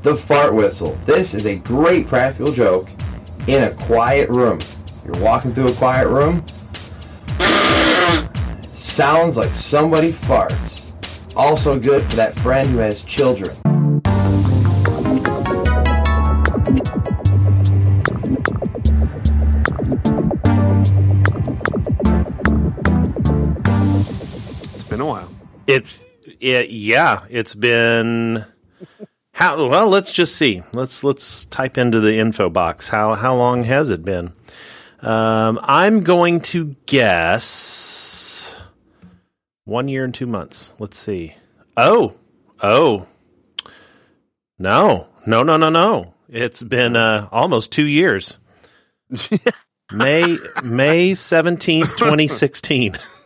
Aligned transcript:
The 0.00 0.14
fart 0.14 0.54
whistle. 0.54 0.96
This 1.06 1.34
is 1.34 1.44
a 1.44 1.56
great 1.56 2.06
practical 2.06 2.52
joke 2.52 2.88
in 3.48 3.64
a 3.64 3.74
quiet 3.74 4.30
room. 4.30 4.60
You're 5.04 5.18
walking 5.20 5.52
through 5.52 5.68
a 5.68 5.74
quiet 5.74 6.06
room. 6.06 6.44
Sounds 8.72 9.36
like 9.36 9.52
somebody 9.54 10.12
farts. 10.12 10.86
Also 11.34 11.80
good 11.80 12.04
for 12.04 12.14
that 12.14 12.38
friend 12.38 12.70
who 12.70 12.78
has 12.78 13.02
children. 13.02 13.56
It's 24.74 24.88
been 24.88 25.00
a 25.00 25.06
while. 25.06 25.28
It, 25.66 25.98
it 26.40 26.70
yeah, 26.70 27.24
it's 27.30 27.54
been 27.54 28.44
how 29.38 29.68
well, 29.68 29.86
let's 29.86 30.10
just 30.10 30.34
see. 30.34 30.64
Let's 30.72 31.04
let's 31.04 31.44
type 31.44 31.78
into 31.78 32.00
the 32.00 32.16
info 32.16 32.50
box. 32.50 32.88
How 32.88 33.14
how 33.14 33.36
long 33.36 33.62
has 33.62 33.92
it 33.92 34.04
been? 34.04 34.32
Um, 34.98 35.60
I'm 35.62 36.02
going 36.02 36.40
to 36.40 36.74
guess 36.86 38.56
one 39.64 39.86
year 39.86 40.02
and 40.02 40.12
two 40.12 40.26
months. 40.26 40.72
Let's 40.80 40.98
see. 40.98 41.36
Oh, 41.76 42.16
oh, 42.60 43.06
no, 44.58 45.06
no, 45.24 45.44
no, 45.44 45.56
no, 45.56 45.68
no. 45.68 46.14
It's 46.28 46.64
been 46.64 46.96
uh, 46.96 47.28
almost 47.30 47.70
two 47.70 47.86
years. 47.86 48.38
May 49.92 50.36
May 50.64 51.14
seventeenth, 51.14 51.96
twenty 51.96 52.26
sixteen. 52.26 52.98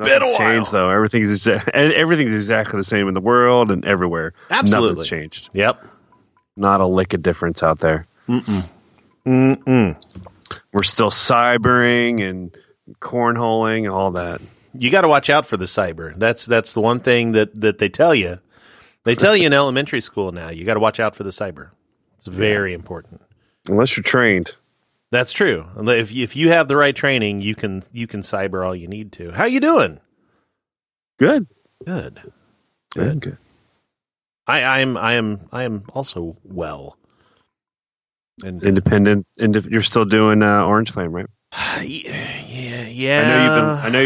Nothing's 0.00 0.18
Been 0.18 0.22
a 0.22 0.26
while. 0.26 0.38
changed 0.38 0.72
though. 0.72 0.88
Everything's 0.90 1.30
exa- 1.30 1.68
everything's 1.74 2.32
exactly 2.34 2.78
the 2.78 2.84
same 2.84 3.06
in 3.08 3.14
the 3.14 3.20
world 3.20 3.70
and 3.70 3.84
everywhere. 3.84 4.32
Absolutely. 4.50 4.88
Nothing's 4.90 5.08
changed. 5.08 5.50
Yep. 5.52 5.84
Not 6.56 6.80
a 6.80 6.86
lick 6.86 7.14
of 7.14 7.22
difference 7.22 7.62
out 7.62 7.78
there. 7.80 8.06
Mm 8.28 8.68
mm. 9.26 9.96
We're 10.72 10.82
still 10.82 11.10
cybering 11.10 12.28
and 12.28 12.56
cornholing 13.00 13.80
and 13.84 13.90
all 13.90 14.10
that. 14.12 14.40
you 14.74 14.90
got 14.90 15.02
to 15.02 15.08
watch 15.08 15.30
out 15.30 15.46
for 15.46 15.56
the 15.56 15.66
cyber. 15.66 16.14
That's 16.16 16.46
that's 16.46 16.72
the 16.72 16.80
one 16.80 17.00
thing 17.00 17.32
that 17.32 17.54
that 17.60 17.78
they 17.78 17.88
tell 17.88 18.14
you. 18.14 18.38
They 19.04 19.14
tell 19.14 19.36
you 19.36 19.46
in 19.46 19.52
elementary 19.64 20.00
school 20.00 20.32
now. 20.32 20.48
You 20.50 20.64
got 20.64 20.74
to 20.74 20.80
watch 20.80 21.00
out 21.00 21.14
for 21.14 21.22
the 21.24 21.30
cyber. 21.30 21.70
It's 22.18 22.26
very 22.26 22.74
important. 22.74 23.20
Unless 23.68 23.96
you're 23.96 24.04
trained. 24.04 24.54
That's 25.10 25.32
true. 25.32 25.66
If 25.76 26.12
you, 26.12 26.22
if 26.22 26.36
you 26.36 26.50
have 26.50 26.68
the 26.68 26.76
right 26.76 26.94
training, 26.94 27.42
you 27.42 27.54
can 27.54 27.82
you 27.92 28.06
can 28.06 28.20
cyber 28.20 28.64
all 28.64 28.76
you 28.76 28.86
need 28.86 29.12
to. 29.12 29.32
How 29.32 29.44
you 29.44 29.60
doing? 29.60 30.00
Good. 31.18 31.48
Good. 31.84 32.20
Good. 32.90 33.20
Good. 33.20 33.38
I 34.46 34.62
I 34.62 34.78
am 34.80 34.96
I 34.96 35.14
am 35.14 35.48
I 35.52 35.64
am 35.64 35.84
also 35.92 36.36
well. 36.44 36.96
And 38.44 38.62
Independent. 38.62 39.26
You're 39.36 39.82
still 39.82 40.04
doing 40.04 40.42
uh, 40.42 40.64
Orange 40.64 40.92
Flame, 40.92 41.12
right? 41.12 41.26
yeah 41.82 42.86
yeah. 42.88 43.20
I 43.20 43.28
know 43.28 43.44
you've 43.44 43.60
been. 43.60 43.84
I 43.84 43.88
know 43.90 44.00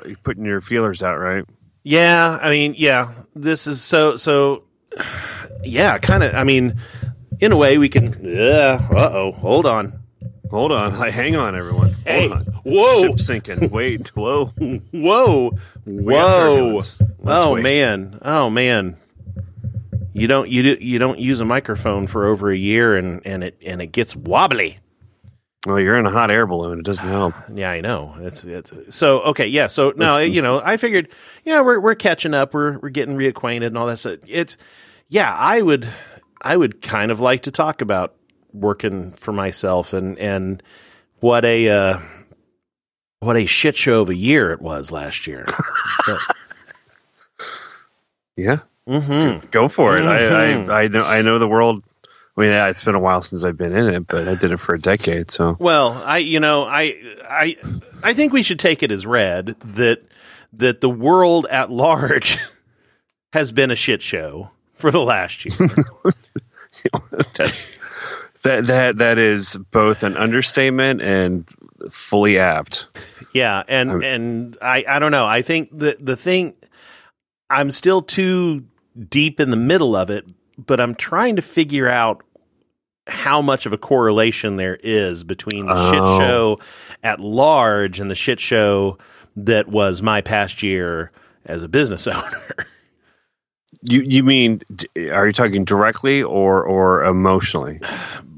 you've 0.00 0.04
been 0.06 0.16
putting 0.24 0.44
your 0.44 0.60
feelers 0.60 1.02
out, 1.02 1.18
right? 1.18 1.44
Yeah, 1.84 2.38
I 2.42 2.50
mean, 2.50 2.74
yeah, 2.76 3.12
this 3.34 3.66
is 3.66 3.82
so 3.82 4.16
so. 4.16 4.64
Yeah, 5.64 5.98
kind 5.98 6.22
of. 6.22 6.36
I 6.36 6.44
mean, 6.44 6.76
in 7.40 7.50
a 7.50 7.56
way, 7.56 7.78
we 7.78 7.88
can. 7.88 8.16
Yeah. 8.22 8.88
Uh 8.94 9.10
oh. 9.12 9.32
Hold 9.32 9.66
on. 9.66 9.97
Hold 10.50 10.72
on. 10.72 10.92
Hang 11.10 11.36
on, 11.36 11.54
everyone. 11.54 11.92
Hold 11.92 11.96
Hey. 12.06 12.30
on. 12.30 12.44
Whoa. 12.64 13.02
Ship 13.02 13.20
sinking. 13.20 13.70
Wait. 13.70 14.08
Whoa. 14.16 14.46
Whoa. 14.92 15.50
Whoa. 15.84 16.80
Oh 17.26 17.54
wait. 17.54 17.62
man. 17.62 18.18
Oh 18.22 18.48
man. 18.50 18.96
You 20.14 20.26
don't 20.26 20.48
you 20.48 20.62
do, 20.62 20.84
you 20.84 20.98
don't 20.98 21.18
use 21.18 21.40
a 21.40 21.44
microphone 21.44 22.06
for 22.06 22.26
over 22.26 22.50
a 22.50 22.56
year 22.56 22.96
and 22.96 23.20
and 23.26 23.44
it 23.44 23.60
and 23.64 23.80
it 23.82 23.88
gets 23.88 24.16
wobbly. 24.16 24.78
Well, 25.66 25.78
you're 25.80 25.96
in 25.96 26.06
a 26.06 26.10
hot 26.10 26.30
air 26.30 26.46
balloon. 26.46 26.78
It 26.80 26.84
doesn't 26.84 27.06
help. 27.08 27.34
Yeah, 27.54 27.70
I 27.70 27.80
know. 27.80 28.14
It's 28.20 28.44
it's 28.44 28.72
so 28.90 29.20
okay. 29.20 29.46
Yeah, 29.46 29.66
so 29.66 29.92
no, 29.96 30.16
you 30.18 30.40
know, 30.40 30.60
I 30.64 30.76
figured, 30.76 31.08
you 31.44 31.52
know, 31.52 31.62
we're 31.62 31.78
we're 31.80 31.94
catching 31.94 32.32
up. 32.34 32.54
We're 32.54 32.78
we're 32.78 32.88
getting 32.90 33.16
reacquainted 33.16 33.66
and 33.66 33.78
all 33.78 33.86
that. 33.86 33.98
So 33.98 34.16
it's 34.26 34.56
yeah, 35.08 35.32
I 35.32 35.60
would 35.62 35.86
I 36.40 36.56
would 36.56 36.80
kind 36.80 37.10
of 37.10 37.20
like 37.20 37.42
to 37.42 37.50
talk 37.50 37.80
about 37.80 38.14
working 38.52 39.12
for 39.12 39.32
myself 39.32 39.92
and 39.92 40.18
and 40.18 40.62
what 41.20 41.44
a 41.44 41.68
uh, 41.68 41.98
what 43.20 43.36
a 43.36 43.46
shit 43.46 43.76
show 43.76 44.02
of 44.02 44.10
a 44.10 44.14
year 44.14 44.52
it 44.52 44.60
was 44.60 44.90
last 44.92 45.26
year. 45.26 45.46
Yeah. 48.36 48.58
hmm 48.86 49.38
Go 49.50 49.68
for 49.68 49.96
it. 49.96 50.02
Mhm. 50.02 50.68
I, 50.70 50.76
I 50.78 50.82
I 50.84 50.88
know 50.88 51.02
I 51.04 51.22
know 51.22 51.38
the 51.38 51.48
world. 51.48 51.84
I 52.36 52.40
mean, 52.40 52.52
it's 52.52 52.84
been 52.84 52.94
a 52.94 53.00
while 53.00 53.20
since 53.20 53.44
I've 53.44 53.56
been 53.56 53.74
in 53.74 53.88
it, 53.92 54.06
but 54.06 54.28
I 54.28 54.36
did 54.36 54.52
it 54.52 54.60
for 54.60 54.76
a 54.76 54.80
decade. 54.80 55.30
So 55.32 55.56
Well, 55.58 56.00
I 56.04 56.18
you 56.18 56.38
know 56.38 56.62
I 56.62 56.94
I 57.28 57.56
I 58.02 58.14
think 58.14 58.32
we 58.32 58.44
should 58.44 58.60
take 58.60 58.84
it 58.84 58.92
as 58.92 59.04
read 59.04 59.56
that 59.74 60.02
that 60.52 60.80
the 60.80 60.88
world 60.88 61.46
at 61.50 61.70
large 61.70 62.38
has 63.32 63.50
been 63.50 63.72
a 63.72 63.76
shit 63.76 64.02
show 64.02 64.50
for 64.74 64.92
the 64.92 65.00
last 65.02 65.44
year. 65.44 65.68
that's 67.36 67.70
that 68.42 68.66
that 68.66 68.98
that 68.98 69.18
is 69.18 69.56
both 69.70 70.02
an 70.02 70.16
understatement 70.16 71.00
and 71.02 71.48
fully 71.90 72.38
apt. 72.38 72.86
yeah, 73.32 73.62
and 73.68 73.90
um, 73.90 74.02
and 74.02 74.56
I 74.62 74.84
I 74.88 74.98
don't 74.98 75.12
know. 75.12 75.26
I 75.26 75.42
think 75.42 75.70
the 75.76 75.96
the 76.00 76.16
thing 76.16 76.54
I'm 77.50 77.70
still 77.70 78.02
too 78.02 78.64
deep 79.08 79.40
in 79.40 79.50
the 79.50 79.56
middle 79.56 79.94
of 79.96 80.10
it, 80.10 80.24
but 80.58 80.80
I'm 80.80 80.94
trying 80.94 81.36
to 81.36 81.42
figure 81.42 81.88
out 81.88 82.22
how 83.06 83.40
much 83.40 83.64
of 83.64 83.72
a 83.72 83.78
correlation 83.78 84.56
there 84.56 84.78
is 84.82 85.24
between 85.24 85.66
the 85.66 85.90
shit 85.90 86.00
Oh. 86.02 86.18
show 86.18 86.58
at 87.02 87.20
large 87.20 88.00
and 88.00 88.10
the 88.10 88.14
shit 88.14 88.38
show 88.38 88.98
that 89.36 89.68
was 89.68 90.02
my 90.02 90.20
past 90.20 90.62
year 90.62 91.10
as 91.46 91.62
a 91.62 91.68
business 91.68 92.06
owner. 92.06 92.66
You 93.82 94.02
you 94.02 94.22
mean 94.22 94.62
are 95.12 95.26
you 95.26 95.32
talking 95.32 95.64
directly 95.64 96.22
or 96.22 96.62
or 96.64 97.04
emotionally? 97.04 97.80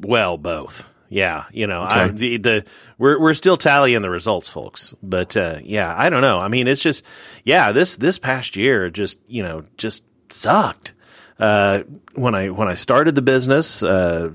Well, 0.00 0.36
both. 0.36 0.88
Yeah, 1.08 1.46
you 1.50 1.66
know, 1.66 1.82
I, 1.82 2.08
the 2.08 2.36
the 2.36 2.64
we're 2.96 3.18
we're 3.20 3.34
still 3.34 3.56
tallying 3.56 4.00
the 4.02 4.10
results, 4.10 4.48
folks. 4.48 4.94
But 5.02 5.36
uh, 5.36 5.58
yeah, 5.64 5.92
I 5.96 6.08
don't 6.08 6.20
know. 6.20 6.38
I 6.38 6.46
mean, 6.46 6.68
it's 6.68 6.82
just 6.82 7.04
yeah, 7.44 7.72
this 7.72 7.96
this 7.96 8.18
past 8.18 8.56
year 8.56 8.90
just 8.90 9.18
you 9.26 9.42
know 9.42 9.64
just 9.76 10.04
sucked. 10.28 10.94
Uh, 11.38 11.82
when 12.14 12.36
I 12.36 12.50
when 12.50 12.68
I 12.68 12.74
started 12.74 13.16
the 13.16 13.22
business, 13.22 13.82
uh, 13.82 14.30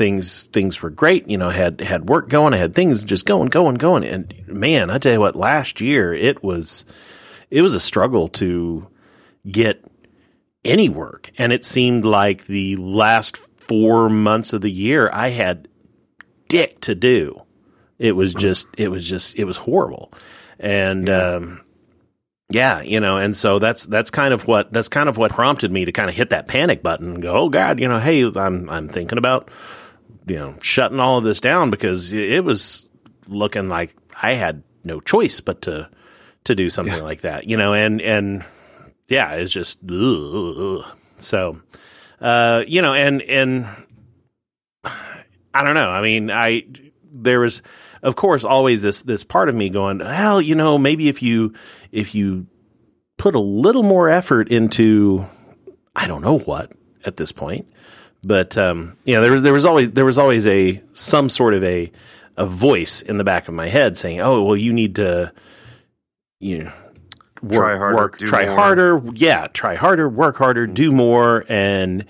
things 0.00 0.44
things 0.44 0.80
were 0.80 0.90
great. 0.90 1.26
You 1.26 1.36
know, 1.36 1.50
had 1.50 1.80
had 1.80 2.08
work 2.08 2.28
going, 2.28 2.54
I 2.54 2.58
had 2.58 2.74
things 2.74 3.02
just 3.02 3.26
going, 3.26 3.48
going, 3.48 3.74
going. 3.74 4.04
And 4.04 4.32
man, 4.46 4.88
I 4.88 4.98
tell 4.98 5.12
you 5.12 5.20
what, 5.20 5.34
last 5.34 5.80
year 5.80 6.14
it 6.14 6.44
was 6.44 6.84
it 7.50 7.62
was 7.62 7.74
a 7.74 7.80
struggle 7.80 8.28
to 8.28 8.88
get 9.50 9.84
any 10.64 10.88
work. 10.88 11.30
And 11.38 11.52
it 11.52 11.64
seemed 11.64 12.04
like 12.04 12.46
the 12.46 12.76
last 12.76 13.36
four 13.36 14.08
months 14.08 14.52
of 14.52 14.60
the 14.60 14.70
year, 14.70 15.10
I 15.12 15.30
had 15.30 15.68
dick 16.48 16.80
to 16.80 16.94
do. 16.94 17.42
It 17.98 18.12
was 18.12 18.34
just, 18.34 18.66
it 18.78 18.88
was 18.88 19.06
just, 19.06 19.38
it 19.38 19.44
was 19.44 19.58
horrible. 19.58 20.12
And, 20.58 21.08
um, 21.08 21.60
yeah, 22.50 22.82
you 22.82 22.98
know, 22.98 23.16
and 23.16 23.36
so 23.36 23.60
that's 23.60 23.84
that's 23.84 24.10
kind 24.10 24.34
of 24.34 24.46
what 24.46 24.72
that's 24.72 24.88
kind 24.88 25.08
of 25.08 25.16
what 25.16 25.30
prompted 25.30 25.70
me 25.70 25.84
to 25.84 25.92
kind 25.92 26.10
of 26.10 26.16
hit 26.16 26.30
that 26.30 26.48
panic 26.48 26.82
button 26.82 27.14
and 27.14 27.22
go, 27.22 27.32
oh 27.34 27.48
God, 27.48 27.78
you 27.78 27.88
know, 27.88 28.00
hey, 28.00 28.24
I'm 28.24 28.68
I'm 28.68 28.88
thinking 28.88 29.18
about 29.18 29.50
you 30.26 30.34
know 30.34 30.56
shutting 30.60 30.98
all 30.98 31.18
of 31.18 31.24
this 31.24 31.40
down 31.40 31.70
because 31.70 32.12
it 32.12 32.32
it 32.32 32.44
was 32.44 32.88
looking 33.28 33.68
like 33.68 33.94
I 34.20 34.34
had 34.34 34.64
no 34.82 35.00
choice 35.00 35.40
but 35.40 35.62
to 35.62 35.88
to 36.44 36.54
do 36.56 36.70
something 36.70 37.02
like 37.02 37.20
that, 37.20 37.44
you 37.46 37.56
know, 37.56 37.72
and 37.72 38.00
and 38.00 38.44
yeah, 39.10 39.32
it's 39.34 39.52
just 39.52 39.80
ugh. 39.90 40.84
so 41.18 41.60
uh, 42.20 42.64
you 42.66 42.82
know, 42.82 42.94
and 42.94 43.22
and 43.22 43.66
I 44.84 45.64
don't 45.64 45.74
know. 45.74 45.90
I 45.90 46.02
mean, 46.02 46.30
I 46.30 46.64
there 47.12 47.40
was 47.40 47.62
of 48.02 48.16
course 48.16 48.44
always 48.44 48.82
this 48.82 49.02
this 49.02 49.24
part 49.24 49.48
of 49.48 49.54
me 49.54 49.68
going, 49.68 49.98
well, 49.98 50.40
you 50.40 50.54
know, 50.54 50.78
maybe 50.78 51.08
if 51.08 51.22
you 51.22 51.54
if 51.92 52.14
you 52.14 52.46
put 53.18 53.34
a 53.34 53.40
little 53.40 53.82
more 53.82 54.08
effort 54.08 54.48
into 54.48 55.24
I 55.94 56.06
don't 56.06 56.22
know 56.22 56.38
what 56.38 56.72
at 57.04 57.16
this 57.16 57.32
point, 57.32 57.66
but 58.22 58.56
um, 58.56 58.96
you 59.04 59.14
know, 59.14 59.22
there 59.22 59.32
was 59.32 59.42
there 59.42 59.52
was 59.52 59.64
always 59.64 59.90
there 59.92 60.04
was 60.04 60.18
always 60.18 60.46
a 60.46 60.82
some 60.92 61.28
sort 61.28 61.54
of 61.54 61.64
a 61.64 61.90
a 62.36 62.46
voice 62.46 63.02
in 63.02 63.18
the 63.18 63.24
back 63.24 63.48
of 63.48 63.54
my 63.54 63.68
head 63.68 63.96
saying, 63.96 64.20
"Oh, 64.20 64.42
well, 64.42 64.56
you 64.56 64.72
need 64.72 64.94
to 64.96 65.32
you 66.38 66.64
know, 66.64 66.72
work, 67.42 67.52
Try 67.52 67.76
harder, 67.78 67.96
work, 67.96 68.18
do 68.18 68.26
try 68.26 68.46
more." 68.46 68.54
harder, 68.56 69.02
yeah, 69.14 69.46
try 69.48 69.74
harder, 69.74 70.08
work 70.08 70.36
harder, 70.36 70.66
do 70.66 70.92
more, 70.92 71.44
and 71.48 72.04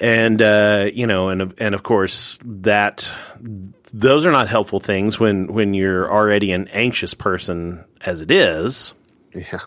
and 0.00 0.42
uh, 0.42 0.90
you 0.92 1.06
know, 1.06 1.28
and 1.28 1.54
and 1.58 1.74
of 1.74 1.82
course 1.82 2.38
that 2.44 3.12
those 3.92 4.26
are 4.26 4.32
not 4.32 4.48
helpful 4.48 4.80
things 4.80 5.18
when 5.20 5.46
when 5.52 5.74
you're 5.74 6.10
already 6.10 6.52
an 6.52 6.68
anxious 6.68 7.14
person 7.14 7.84
as 8.02 8.20
it 8.22 8.30
is, 8.30 8.92
Yeah. 9.34 9.60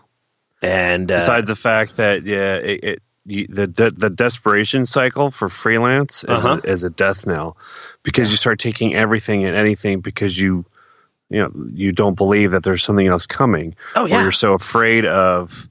and 0.61 1.09
uh, 1.11 1.15
Besides 1.17 1.47
the 1.47 1.55
fact 1.55 1.97
that 1.97 2.23
yeah, 2.25 2.55
it, 2.55 2.83
it 2.83 3.01
you, 3.25 3.47
the, 3.47 3.67
the 3.67 3.91
the 3.91 4.09
desperation 4.09 4.85
cycle 4.85 5.29
for 5.29 5.47
freelance 5.47 6.23
is, 6.23 6.43
Uh-huh. 6.45 6.59
a, 6.63 6.67
is 6.71 6.83
a 6.83 6.89
death 6.89 7.25
knell 7.27 7.55
because 8.03 8.31
you 8.31 8.37
start 8.37 8.59
taking 8.59 8.95
everything 8.95 9.45
and 9.45 9.55
anything 9.55 10.01
because 10.01 10.37
you 10.39 10.65
you 11.31 11.39
know 11.41 11.51
you 11.73 11.91
don't 11.91 12.15
believe 12.15 12.51
that 12.51 12.63
there's 12.63 12.83
something 12.83 13.07
else 13.07 13.25
coming 13.25 13.73
Oh 13.95 14.03
or 14.05 14.09
yeah. 14.09 14.21
you're 14.21 14.31
so 14.31 14.53
afraid 14.53 15.05
of 15.05 15.67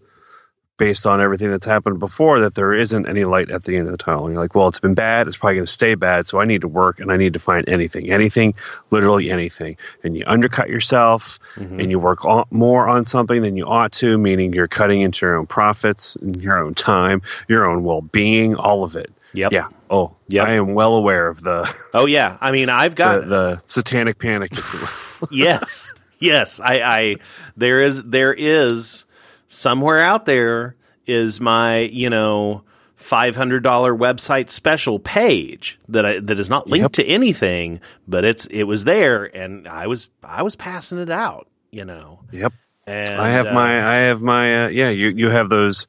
based 0.78 1.06
on 1.06 1.20
everything 1.20 1.50
that's 1.50 1.66
happened 1.66 1.98
before 1.98 2.40
that 2.40 2.54
there 2.54 2.72
isn't 2.72 3.06
any 3.06 3.24
light 3.24 3.50
at 3.50 3.64
the 3.64 3.76
end 3.76 3.84
of 3.86 3.92
the 3.92 3.98
tunnel. 3.98 4.24
And 4.24 4.32
you're 4.32 4.42
like, 4.42 4.54
well, 4.54 4.66
it's 4.66 4.80
been 4.80 4.94
bad. 4.94 5.28
It's 5.28 5.36
probably 5.36 5.56
going 5.56 5.66
to 5.66 5.70
stay 5.70 5.94
bad. 5.94 6.26
So 6.26 6.40
I 6.40 6.46
need 6.46 6.62
to 6.62 6.68
work 6.68 7.00
and 7.00 7.12
I 7.12 7.18
need 7.18 7.34
to 7.34 7.38
find 7.38 7.68
anything, 7.68 8.10
anything, 8.10 8.54
literally 8.90 9.30
anything. 9.30 9.76
And 10.04 10.16
you 10.16 10.24
undercut 10.26 10.70
yourself 10.70 11.38
Mm-hmm. 11.56 11.80
and 11.80 11.90
you 11.90 11.98
work 11.98 12.24
on, 12.24 12.46
more 12.50 12.88
on 12.88 13.04
something 13.04 13.42
than 13.42 13.58
you 13.58 13.66
ought 13.66 13.92
to, 13.92 14.16
meaning 14.16 14.54
you're 14.54 14.68
cutting 14.68 15.02
into 15.02 15.26
your 15.26 15.36
own 15.36 15.46
profits, 15.46 16.16
and 16.16 16.40
your 16.42 16.56
own 16.58 16.72
time, 16.72 17.20
your 17.46 17.66
own 17.66 17.84
well 17.84 18.00
being, 18.00 18.54
all 18.54 18.82
of 18.82 18.96
it. 18.96 19.12
Yep. 19.34 19.52
Yeah. 19.52 19.68
Oh, 19.90 20.16
Yep. 20.28 20.48
I 20.48 20.52
am 20.54 20.72
well 20.72 20.94
aware 20.94 21.28
of 21.28 21.42
the, 21.42 21.70
Oh 21.92 22.06
yeah. 22.06 22.38
I 22.40 22.52
mean, 22.52 22.70
I've 22.70 22.92
the, 22.94 22.96
got 22.96 23.28
the 23.28 23.60
satanic 23.66 24.18
panic. 24.18 24.52
If 24.52 24.72
you 24.72 24.80
will. 24.80 24.88
Yes, 25.30 25.92
yes. 26.18 26.60
I, 26.60 26.80
I 26.80 27.16
there 27.56 27.82
is 27.82 28.02
there 28.04 28.32
is 28.32 29.04
somewhere 29.48 30.00
out 30.00 30.26
there 30.26 30.76
is 31.06 31.40
my 31.40 31.80
you 31.80 32.10
know 32.10 32.62
five 33.00 33.34
hundred 33.34 33.62
dollar 33.62 33.94
website 33.94 34.50
special 34.50 34.98
page 34.98 35.78
that 35.88 36.04
I, 36.04 36.20
that 36.20 36.38
is 36.38 36.50
not 36.50 36.68
linked 36.68 36.94
to 36.96 37.04
anything, 37.04 37.80
but 38.06 38.24
it's 38.24 38.46
it 38.46 38.64
was 38.64 38.84
there, 38.84 39.24
and 39.24 39.66
I 39.66 39.86
was 39.86 40.10
I 40.22 40.42
was 40.42 40.54
passing 40.54 40.98
it 40.98 41.10
out. 41.10 41.48
You 41.70 41.84
know, 41.84 42.20
yep. 42.32 42.52
and 42.86 43.10
I 43.10 43.30
have 43.30 43.46
uh, 43.46 43.52
my, 43.52 43.96
I 43.96 44.00
have 44.02 44.20
my, 44.20 44.64
uh, 44.64 44.68
yeah. 44.68 44.90
You 44.90 45.08
you 45.08 45.28
have 45.30 45.48
those 45.48 45.86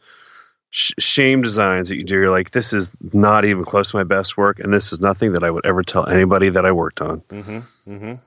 shame 0.69 1.41
designs 1.41 1.89
that 1.89 1.97
you 1.97 2.03
do. 2.03 2.15
You're 2.15 2.31
like, 2.31 2.51
this 2.51 2.71
is 2.71 2.91
not 3.11 3.45
even 3.45 3.65
close 3.65 3.91
to 3.91 3.97
my 3.97 4.03
best 4.03 4.37
work, 4.37 4.59
and 4.59 4.71
this 4.73 4.93
is 4.93 5.01
nothing 5.01 5.33
that 5.33 5.43
I 5.43 5.49
would 5.49 5.65
ever 5.65 5.83
tell 5.83 6.07
anybody 6.07 6.49
that 6.49 6.65
I 6.65 6.71
worked 6.71 7.01
on. 7.01 7.21
mhm, 7.21 7.63
mhm. 7.87 8.19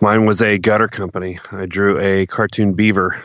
Mine 0.00 0.26
was 0.26 0.42
a 0.42 0.58
gutter 0.58 0.88
company. 0.88 1.38
I 1.52 1.66
drew 1.66 1.98
a 1.98 2.26
cartoon 2.26 2.74
beaver 2.74 3.22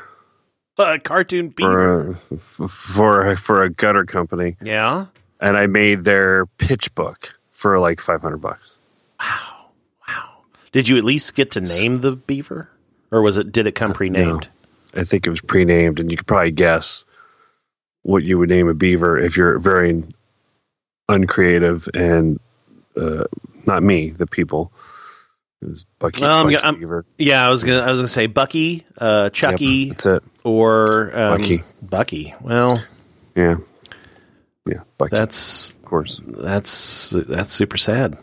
A 0.78 0.98
cartoon 1.00 1.50
beaver. 1.50 2.16
for 2.40 2.64
a, 2.66 2.68
for 2.70 3.32
a, 3.32 3.38
for 3.38 3.64
a 3.64 3.70
gutter 3.70 4.06
company, 4.06 4.56
Yeah. 4.62 5.08
and 5.40 5.58
I 5.58 5.68
made 5.68 6.04
their 6.04 6.46
pitch 6.46 6.94
book 6.96 7.34
for 7.52 7.78
like 7.80 8.00
500 8.02 8.38
bucks. 8.38 8.80
Wow. 9.20 9.66
Wow. 10.08 10.30
Did 10.72 10.88
you 10.88 10.98
at 10.98 11.04
least 11.04 11.36
get 11.36 11.52
to 11.52 11.62
name 11.62 12.02
the 12.02 12.14
beaver, 12.14 12.70
or 13.12 13.22
was 13.22 13.38
it 13.38 13.52
did 13.52 13.68
it 13.68 13.74
come 13.76 13.92
pre-named? 13.94 14.48
I 14.96 15.04
think 15.04 15.28
it 15.28 15.30
was 15.30 15.42
pre-named, 15.42 16.00
and 16.00 16.10
you 16.10 16.18
could 16.18 16.28
probably 16.28 16.52
guess 16.52 17.06
what 18.04 18.26
you 18.26 18.38
would 18.40 18.50
name 18.50 18.68
a 18.68 18.74
beaver 18.74 19.20
if 19.20 19.38
you're 19.38 19.60
very 19.60 20.04
uncreative 21.08 21.88
and 21.94 22.40
uh, 22.98 23.26
not 23.68 23.84
me, 23.84 24.10
the 24.10 24.26
people. 24.26 24.72
It 25.62 25.70
was 25.70 25.86
Bucky, 26.00 26.24
Um, 26.24 26.44
Bucky 26.48 26.54
yeah, 26.54 26.60
I'm- 26.62 27.04
Yeah, 27.20 27.46
I 27.46 27.50
was 27.50 27.64
gonna 27.64 27.82
I 27.82 27.92
was 27.92 28.00
gonna 28.00 28.08
say 28.08 28.26
Bucky, 28.28 28.86
uh, 28.98 29.24
Yep, 29.26 29.34
Chucky, 29.34 29.90
that's 29.90 30.06
it. 30.08 30.24
or 30.44 31.12
um, 31.18 31.38
Bucky. 31.42 31.64
Bucky. 31.82 32.34
Well, 32.42 32.84
Yeah, 33.36 33.58
yeah, 34.66 34.80
Bucky. 34.98 35.16
that's 35.16 35.72
of 35.74 35.82
course. 35.84 36.20
that's 36.26 37.12
that's 37.12 37.54
super 37.54 37.78
sad. 37.78 38.18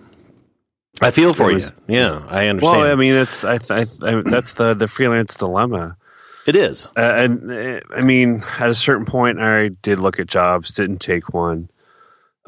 I 1.01 1.13
feel 1.13 1.33
for 1.33 1.51
It 1.53 1.63
you. 1.87 1.95
Yeah, 1.97 2.23
I 2.29 2.49
understand. 2.49 2.81
Well, 2.81 2.91
I 2.91 2.97
mean, 2.97 3.15
it's 3.15 3.45
I, 3.45 3.59
I, 3.71 3.87
I 4.03 4.23
that's 4.25 4.55
the 4.55 4.75
the 4.75 4.89
freelance 4.89 5.37
dilemma. 5.37 5.97
it 6.45 6.57
is. 6.57 6.89
Uh, 6.97 7.01
and 7.15 7.53
uh, 7.53 7.81
I 7.95 8.01
mean, 8.01 8.43
at 8.59 8.69
a 8.69 8.75
certain 8.75 9.07
point, 9.07 9.39
I 9.41 9.69
did 9.69 10.01
look 10.01 10.19
at 10.19 10.27
jobs, 10.27 10.73
didn't 10.73 10.99
take 10.99 11.33
one. 11.33 11.69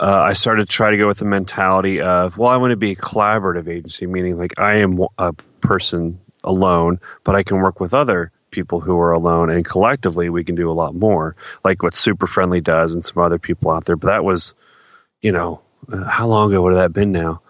Uh, 0.00 0.22
I 0.22 0.32
started 0.32 0.66
to 0.66 0.72
try 0.72 0.90
to 0.90 0.96
go 0.96 1.06
with 1.06 1.18
the 1.18 1.26
mentality 1.26 2.00
of, 2.00 2.38
well, 2.38 2.48
I 2.48 2.56
want 2.56 2.70
to 2.70 2.76
be 2.76 2.92
a 2.92 2.96
collaborative 2.96 3.68
agency, 3.68 4.06
meaning 4.06 4.38
like 4.38 4.58
I 4.58 4.76
am 4.76 4.98
a 5.18 5.34
person 5.60 6.18
alone, 6.42 7.00
but 7.22 7.36
I 7.36 7.42
can 7.42 7.58
work 7.60 7.80
with 7.80 7.92
other 7.92 8.32
people 8.50 8.80
who 8.80 8.98
are 8.98 9.12
alone, 9.12 9.50
and 9.50 9.62
collectively 9.62 10.30
we 10.30 10.42
can 10.42 10.54
do 10.54 10.70
a 10.70 10.72
lot 10.72 10.94
more, 10.94 11.36
like 11.64 11.82
what 11.82 11.94
Super 11.94 12.26
Friendly 12.26 12.62
does 12.62 12.94
and 12.94 13.04
some 13.04 13.22
other 13.22 13.38
people 13.38 13.70
out 13.70 13.84
there. 13.84 13.96
But 13.96 14.08
that 14.08 14.24
was, 14.24 14.54
you 15.20 15.32
know, 15.32 15.60
uh, 15.92 16.04
how 16.04 16.26
long 16.26 16.50
ago 16.50 16.62
would 16.62 16.72
have 16.72 16.82
that 16.82 16.98
been 16.98 17.12
now? 17.12 17.42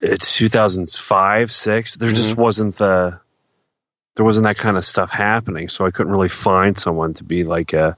It's 0.00 0.36
2005, 0.36 1.50
six. 1.50 1.96
There 1.96 2.10
just 2.10 2.36
wasn't 2.36 2.76
the 2.76 3.18
there 4.14 4.24
wasn't 4.24 4.44
that 4.44 4.56
kind 4.56 4.76
of 4.76 4.84
stuff 4.84 5.10
happening, 5.10 5.68
so 5.68 5.84
I 5.84 5.90
couldn't 5.90 6.12
really 6.12 6.28
find 6.28 6.78
someone 6.78 7.14
to 7.14 7.24
be 7.24 7.44
like, 7.44 7.72
a, 7.72 7.96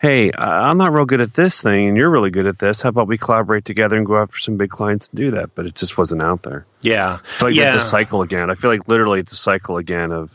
"Hey, 0.00 0.32
I'm 0.36 0.78
not 0.78 0.92
real 0.92 1.04
good 1.04 1.20
at 1.20 1.34
this 1.34 1.60
thing, 1.62 1.88
and 1.88 1.96
you're 1.96 2.10
really 2.10 2.30
good 2.30 2.46
at 2.46 2.58
this. 2.58 2.82
How 2.82 2.88
about 2.88 3.06
we 3.06 3.18
collaborate 3.18 3.64
together 3.64 3.96
and 3.96 4.06
go 4.06 4.16
after 4.16 4.38
some 4.38 4.56
big 4.56 4.70
clients 4.70 5.08
and 5.08 5.18
do 5.18 5.30
that?" 5.32 5.54
But 5.54 5.66
it 5.66 5.74
just 5.74 5.98
wasn't 5.98 6.22
out 6.22 6.42
there. 6.42 6.66
Yeah, 6.80 7.18
It's 7.34 7.42
like 7.42 7.54
yeah, 7.54 7.74
it's 7.74 7.84
a 7.84 7.88
cycle 7.88 8.22
again. 8.22 8.50
I 8.50 8.54
feel 8.54 8.70
like 8.70 8.88
literally 8.88 9.20
it's 9.20 9.32
a 9.32 9.36
cycle 9.36 9.76
again 9.76 10.10
of 10.12 10.32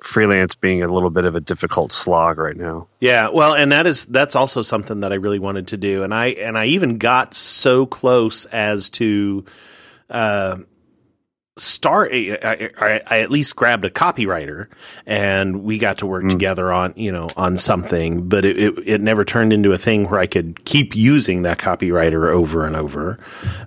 freelance 0.00 0.54
being 0.54 0.82
a 0.82 0.88
little 0.88 1.10
bit 1.10 1.24
of 1.24 1.34
a 1.34 1.40
difficult 1.40 1.90
slog 1.90 2.38
right 2.38 2.56
now. 2.56 2.86
yeah. 3.00 3.30
Well, 3.30 3.54
and 3.54 3.72
that 3.72 3.86
is 3.86 4.04
that's 4.04 4.36
also 4.36 4.62
something 4.62 5.00
that 5.00 5.12
I 5.12 5.16
really 5.16 5.40
wanted 5.40 5.68
to 5.68 5.76
do, 5.76 6.02
and 6.04 6.14
I 6.14 6.26
and 6.28 6.56
I 6.56 6.66
even 6.66 6.98
got 6.98 7.34
so 7.34 7.86
close 7.86 8.44
as 8.46 8.90
to. 8.90 9.44
Uh, 10.10 10.58
start 11.58 12.10
I, 12.12 12.70
I, 12.78 13.00
I 13.06 13.20
at 13.20 13.30
least 13.30 13.56
grabbed 13.56 13.84
a 13.84 13.90
copywriter 13.90 14.68
and 15.06 15.62
we 15.64 15.78
got 15.78 15.98
to 15.98 16.06
work 16.06 16.24
Mm. 16.24 16.30
together 16.30 16.72
on 16.72 16.94
you 16.96 17.10
know 17.12 17.26
on 17.36 17.58
something 17.58 18.28
but 18.28 18.44
it, 18.44 18.58
it, 18.58 18.74
it 18.86 19.00
never 19.00 19.24
turned 19.24 19.52
into 19.52 19.72
a 19.72 19.78
thing 19.78 20.08
where 20.08 20.20
i 20.20 20.26
could 20.26 20.64
keep 20.64 20.94
using 20.96 21.42
that 21.42 21.58
copywriter 21.58 22.28
over 22.30 22.66
and 22.66 22.76
over 22.76 23.18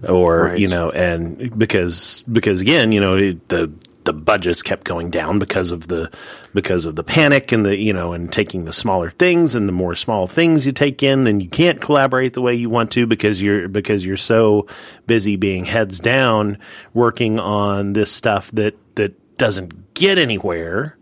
or 0.07 0.43
Right. 0.45 0.59
you 0.59 0.67
know 0.67 0.89
and 0.91 1.57
because 1.57 2.23
because 2.31 2.61
again 2.61 2.91
you 2.91 2.99
know 3.01 3.15
it, 3.17 3.47
the 3.49 3.71
the 4.03 4.13
budgets 4.13 4.61
kept 4.63 4.83
going 4.83 5.09
down 5.11 5.37
because 5.39 5.71
of 5.71 5.87
the 5.87 6.09
because 6.53 6.85
of 6.85 6.95
the 6.95 7.03
panic 7.03 7.51
and 7.51 7.65
the 7.65 7.77
you 7.77 7.93
know 7.93 8.13
and 8.13 8.33
taking 8.33 8.65
the 8.65 8.73
smaller 8.73 9.09
things 9.09 9.53
and 9.55 9.67
the 9.67 9.73
more 9.73 9.93
small 9.95 10.25
things 10.27 10.65
you 10.65 10.71
take 10.71 11.03
in 11.03 11.27
and 11.27 11.41
you 11.43 11.49
can't 11.49 11.79
collaborate 11.81 12.33
the 12.33 12.41
way 12.41 12.53
you 12.53 12.69
want 12.69 12.91
to 12.91 13.05
because 13.05 13.41
you're 13.41 13.67
because 13.67 14.05
you're 14.05 14.17
so 14.17 14.65
busy 15.05 15.35
being 15.35 15.65
heads 15.65 15.99
down 15.99 16.57
working 16.93 17.39
on 17.39 17.93
this 17.93 18.11
stuff 18.11 18.49
that 18.51 18.75
that 18.95 19.13
doesn't 19.37 19.93
get 19.93 20.17
anywhere 20.17 20.97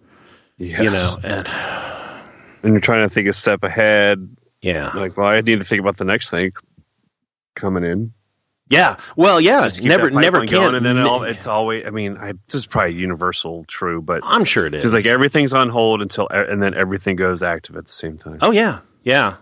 Yes. 0.58 0.82
you 0.82 0.90
know 0.90 1.18
and 1.24 1.48
and 2.64 2.74
you're 2.74 2.82
trying 2.82 3.08
to 3.08 3.10
think 3.10 3.30
a 3.30 3.34
step 3.34 3.64
ahead. 3.64 4.36
yeah 4.62 4.92
Like, 4.94 5.16
well, 5.16 5.28
I 5.28 5.40
need 5.40 5.60
to 5.60 5.66
think 5.66 5.80
about 5.80 5.96
the 5.96 6.04
next 6.04 6.30
thing 6.30 6.52
coming 7.56 7.86
in. 7.86 8.12
Yeah 8.70 8.98
well 9.16 9.42
yeah 9.42 9.68
never 9.82 10.10
never 10.12 10.46
going, 10.46 10.48
can 10.48 10.76
and 10.76 10.86
then 10.86 10.98
all, 11.00 11.24
it's 11.24 11.48
always. 11.48 11.86
I 11.86 11.90
mean, 11.90 12.18
I, 12.18 12.34
this 12.48 12.56
is 12.56 12.66
probably 12.66 12.94
universal 12.96 13.64
true, 13.66 14.02
but 14.02 14.22
i'm 14.24 14.46
sure 14.46 14.66
it 14.66 14.74
is 14.74 14.86
it's 14.86 14.94
like 14.94 15.06
everything's 15.06 15.54
on 15.54 15.70
hold 15.70 16.02
until, 16.02 16.28
and 16.30 16.62
then 16.62 16.74
everything 16.76 17.16
goes 17.16 17.42
active 17.42 17.76
at 17.76 17.86
the 17.86 17.92
same 17.92 18.18
time. 18.18 18.38
Oh 18.42 18.52
yeah, 18.52 18.80
yeah, 19.04 19.38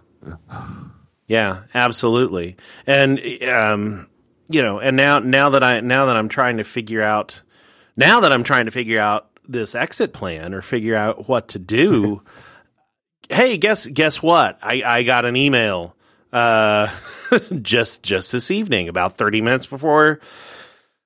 yeah, 1.27 1.63
absolutely. 1.73 2.55
And 2.85 3.19
um, 3.43 4.09
you 4.49 4.61
know, 4.61 4.79
and 4.79 4.95
now 4.95 5.19
now 5.19 5.49
that 5.49 5.63
I 5.63 5.81
now 5.81 6.05
that 6.05 6.15
I'm 6.15 6.29
trying 6.29 6.57
to 6.57 6.63
figure 6.63 7.01
out 7.01 7.43
now 7.97 8.21
that 8.21 8.31
I'm 8.31 8.43
trying 8.43 8.65
to 8.65 8.71
figure 8.71 8.99
out 8.99 9.29
this 9.47 9.75
exit 9.75 10.13
plan 10.13 10.53
or 10.53 10.61
figure 10.61 10.95
out 10.95 11.27
what 11.27 11.49
to 11.49 11.59
do. 11.59 12.21
hey, 13.29 13.57
guess 13.57 13.85
guess 13.87 14.21
what? 14.23 14.57
I 14.61 14.83
I 14.85 15.03
got 15.03 15.25
an 15.25 15.35
email 15.35 15.96
uh 16.33 16.89
just 17.61 18.03
just 18.03 18.31
this 18.31 18.51
evening 18.51 18.89
about 18.89 19.17
30 19.17 19.41
minutes 19.41 19.65
before 19.65 20.19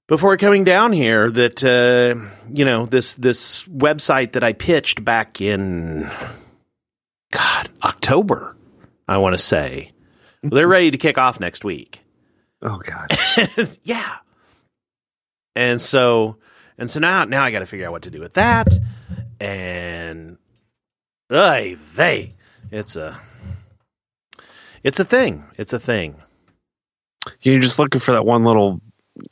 before 0.08 0.36
coming 0.38 0.63
down 0.63 0.92
here 0.92 1.30
that 1.32 1.63
uh 1.63 2.20
you 2.50 2.66
know 2.66 2.86
this 2.86 3.16
this 3.16 3.63
website 3.66 4.34
that 4.34 4.44
I 4.44 4.54
pitched 4.54 5.04
back 5.06 5.42
in 5.42 6.10
God, 7.32 7.70
October, 7.82 8.56
I 9.08 9.18
want 9.18 9.34
to 9.34 9.42
say. 9.42 9.94
They're 10.44 10.68
ready 10.68 10.92
to 10.92 10.98
kick 10.98 11.18
off 11.18 11.40
next 11.40 11.63
week. 11.63 12.01
Oh 12.62 12.78
God. 12.78 13.18
yeah. 13.84 14.18
And 15.56 15.82
so 15.82 16.38
and 16.78 16.92
so 16.92 17.00
now 17.00 17.24
now 17.25 17.44
I 17.44 17.51
got 17.51 17.60
to 17.60 17.66
figure 17.66 17.86
out 17.86 17.92
what 17.92 18.04
to 18.04 18.12
do 18.12 18.20
with 18.20 18.34
that. 18.34 18.68
And 19.40 20.38
ay 21.30 21.78
they 21.96 22.34
it's 22.70 22.96
a 22.96 23.20
it's 24.83 25.00
a 25.00 25.05
thing. 25.05 25.43
It's 25.57 25.73
a 25.73 25.79
thing. 25.79 26.15
You're 27.41 27.59
just 27.59 27.77
looking 27.77 28.01
for 28.01 28.13
that 28.13 28.25
one 28.25 28.43
little, 28.43 28.81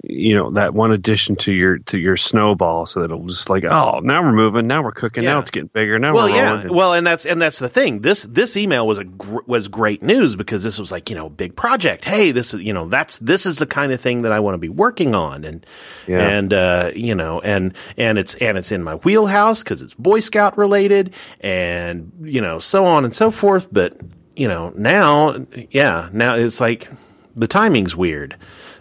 you 0.04 0.36
know, 0.36 0.52
that 0.52 0.76
one 0.76 0.92
addition 0.92 1.36
to 1.38 1.52
your 1.52 1.80
to 1.80 1.98
your 1.98 2.18
snowball, 2.18 2.86
so 2.86 3.00
that 3.00 3.06
it'll 3.06 3.26
just 3.26 3.50
like, 3.50 3.64
oh, 3.64 4.00
now 4.04 4.22
we're 4.22 4.32
moving, 4.32 4.68
now 4.68 4.84
we're 4.84 4.92
cooking, 4.92 5.24
Yeah. 5.24 5.34
now 5.34 5.40
it's 5.40 5.50
getting 5.50 5.70
bigger, 5.74 5.98
now 5.98 6.14
well, 6.14 6.28
we're 6.30 6.36
yeah. 6.36 6.68
Well, 6.68 6.94
and 6.94 7.08
that's 7.08 7.26
and 7.26 7.42
that's 7.42 7.58
the 7.58 7.70
thing. 7.70 8.02
This 8.02 8.22
this 8.24 8.56
email 8.56 8.86
was 8.86 9.00
a 9.00 9.06
gr- 9.06 9.40
was 9.48 9.68
great 9.70 10.04
news 10.04 10.36
because 10.36 10.62
this 10.64 10.78
was 10.78 10.92
like 10.92 11.10
you 11.10 11.16
know 11.16 11.30
big 11.30 11.56
project. 11.56 12.06
Hey, 12.06 12.32
this 12.32 12.54
is 12.54 12.62
you 12.62 12.74
know 12.74 12.88
that's 12.88 13.18
this 13.18 13.48
is 13.48 13.58
the 13.58 13.66
kind 13.66 13.92
of 13.92 14.00
thing 14.00 14.22
that 14.22 14.32
I 14.32 14.40
want 14.40 14.54
to 14.54 14.60
be 14.60 14.70
working 14.70 15.16
on, 15.16 15.44
and 15.44 15.66
Yeah. 16.06 16.28
and 16.30 16.54
uh, 16.54 16.92
you 16.94 17.16
know 17.16 17.40
and 17.42 17.74
and 17.98 18.20
it's 18.20 18.36
and 18.36 18.56
it's 18.56 18.72
in 18.72 18.84
my 18.84 18.96
wheelhouse 18.96 19.64
because 19.64 19.82
it's 19.82 19.96
Boy 19.96 20.20
Scout 20.20 20.60
related, 20.60 21.16
and 21.42 22.12
you 22.22 22.42
know 22.42 22.60
so 22.60 22.86
on 22.86 23.04
and 23.04 23.16
so 23.16 23.32
forth. 23.32 23.68
But 23.72 23.98
you 24.40 24.48
know, 24.48 24.72
now, 24.76 25.36
yeah, 25.72 26.10
now 26.14 26.36
it's 26.36 26.62
like 26.62 26.90
the 27.36 27.48
timing's 27.48 27.96
weird, 27.96 28.38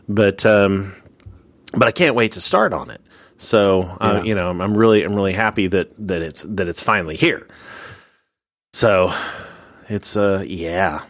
but 0.08 0.46
um, 0.46 0.94
but 1.72 1.88
I 1.88 1.92
can't 1.92 2.14
wait 2.14 2.32
to 2.32 2.40
start 2.40 2.72
on 2.72 2.90
it. 2.90 3.00
So 3.36 3.82
uh, 4.00 4.14
Yeah. 4.18 4.22
you 4.22 4.34
know, 4.34 4.50
I'm, 4.50 4.76
really 4.76 5.02
I'm 5.04 5.14
really 5.14 5.32
happy 5.32 5.66
that 5.68 5.90
that 6.08 6.22
it's 6.22 6.42
that 6.48 6.68
it's 6.68 6.80
finally 6.82 7.16
here. 7.16 7.46
So 8.72 9.12
it's 9.88 10.16
uh 10.16 10.44
yeah. 10.46 11.02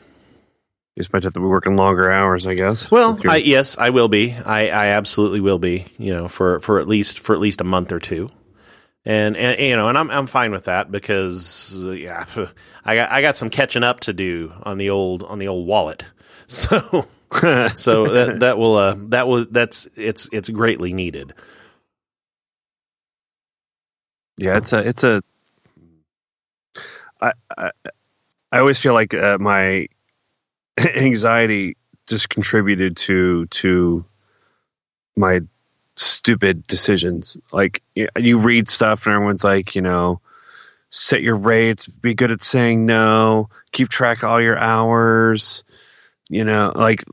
You 0.96 1.02
just 1.02 1.12
might 1.12 1.22
have 1.22 1.32
to 1.34 1.40
be 1.40 1.46
working 1.46 1.76
longer 1.76 2.10
hours, 2.10 2.46
I 2.46 2.54
guess. 2.54 2.90
Well, 2.90 3.16
I, 3.28 3.36
yes, 3.36 3.78
I 3.78 3.90
will 3.90 4.08
be. 4.08 4.32
I, 4.44 4.68
I 4.68 4.86
absolutely 4.88 5.40
will 5.40 5.60
be. 5.60 5.86
You 5.96 6.12
know, 6.12 6.26
for, 6.28 6.58
for 6.58 6.80
at 6.80 6.88
least 6.88 7.20
for 7.20 7.34
at 7.34 7.40
least 7.40 7.60
a 7.60 7.64
month 7.64 7.92
or 7.92 8.00
two, 8.00 8.30
and 9.04 9.36
and 9.36 9.60
you 9.60 9.76
know, 9.76 9.88
and 9.88 9.98
I'm 9.98 10.10
I'm 10.10 10.26
fine 10.26 10.52
with 10.52 10.64
that 10.64 10.90
because 10.90 11.76
uh, 11.76 11.90
yeah, 11.90 12.26
I 12.84 12.94
got 12.96 13.10
I 13.12 13.22
got 13.22 13.36
some 13.36 13.50
catching 13.50 13.84
up 13.84 14.00
to 14.00 14.12
do 14.12 14.52
on 14.62 14.78
the 14.78 14.90
old 14.90 15.22
on 15.22 15.38
the 15.38 15.48
old 15.48 15.66
wallet. 15.66 16.06
So 16.50 17.06
so 17.74 18.08
that 18.08 18.36
that 18.38 18.56
will 18.56 18.76
uh 18.76 18.96
that 19.08 19.28
will 19.28 19.44
that's 19.50 19.86
it's 19.96 20.30
it's 20.32 20.48
greatly 20.48 20.94
needed. 20.94 21.34
yeah, 24.38 24.56
it's 24.56 24.72
a 24.72 24.78
it's 24.78 25.04
a. 25.04 25.22
I 27.20 27.32
I, 27.56 27.70
I 28.52 28.58
always 28.58 28.78
feel 28.78 28.94
like 28.94 29.12
uh, 29.12 29.36
my 29.38 29.88
anxiety 30.78 31.76
just 32.06 32.30
contributed 32.30 32.96
to 32.96 33.46
to 33.46 34.04
my 35.16 35.40
stupid 35.98 36.66
decisions. 36.66 37.36
Like 37.52 37.82
you 37.94 38.38
read 38.38 38.70
stuff 38.70 39.06
and 39.06 39.14
everyone's 39.14 39.44
like, 39.44 39.74
you 39.74 39.82
know, 39.82 40.20
set 40.90 41.22
your 41.22 41.36
rates, 41.36 41.86
be 41.86 42.14
good 42.14 42.30
at 42.30 42.42
saying 42.42 42.86
no, 42.86 43.50
keep 43.72 43.88
track 43.88 44.22
of 44.22 44.30
all 44.30 44.40
your 44.40 44.58
hours. 44.58 45.64
You 46.30 46.44
know, 46.44 46.72
like 46.74 47.04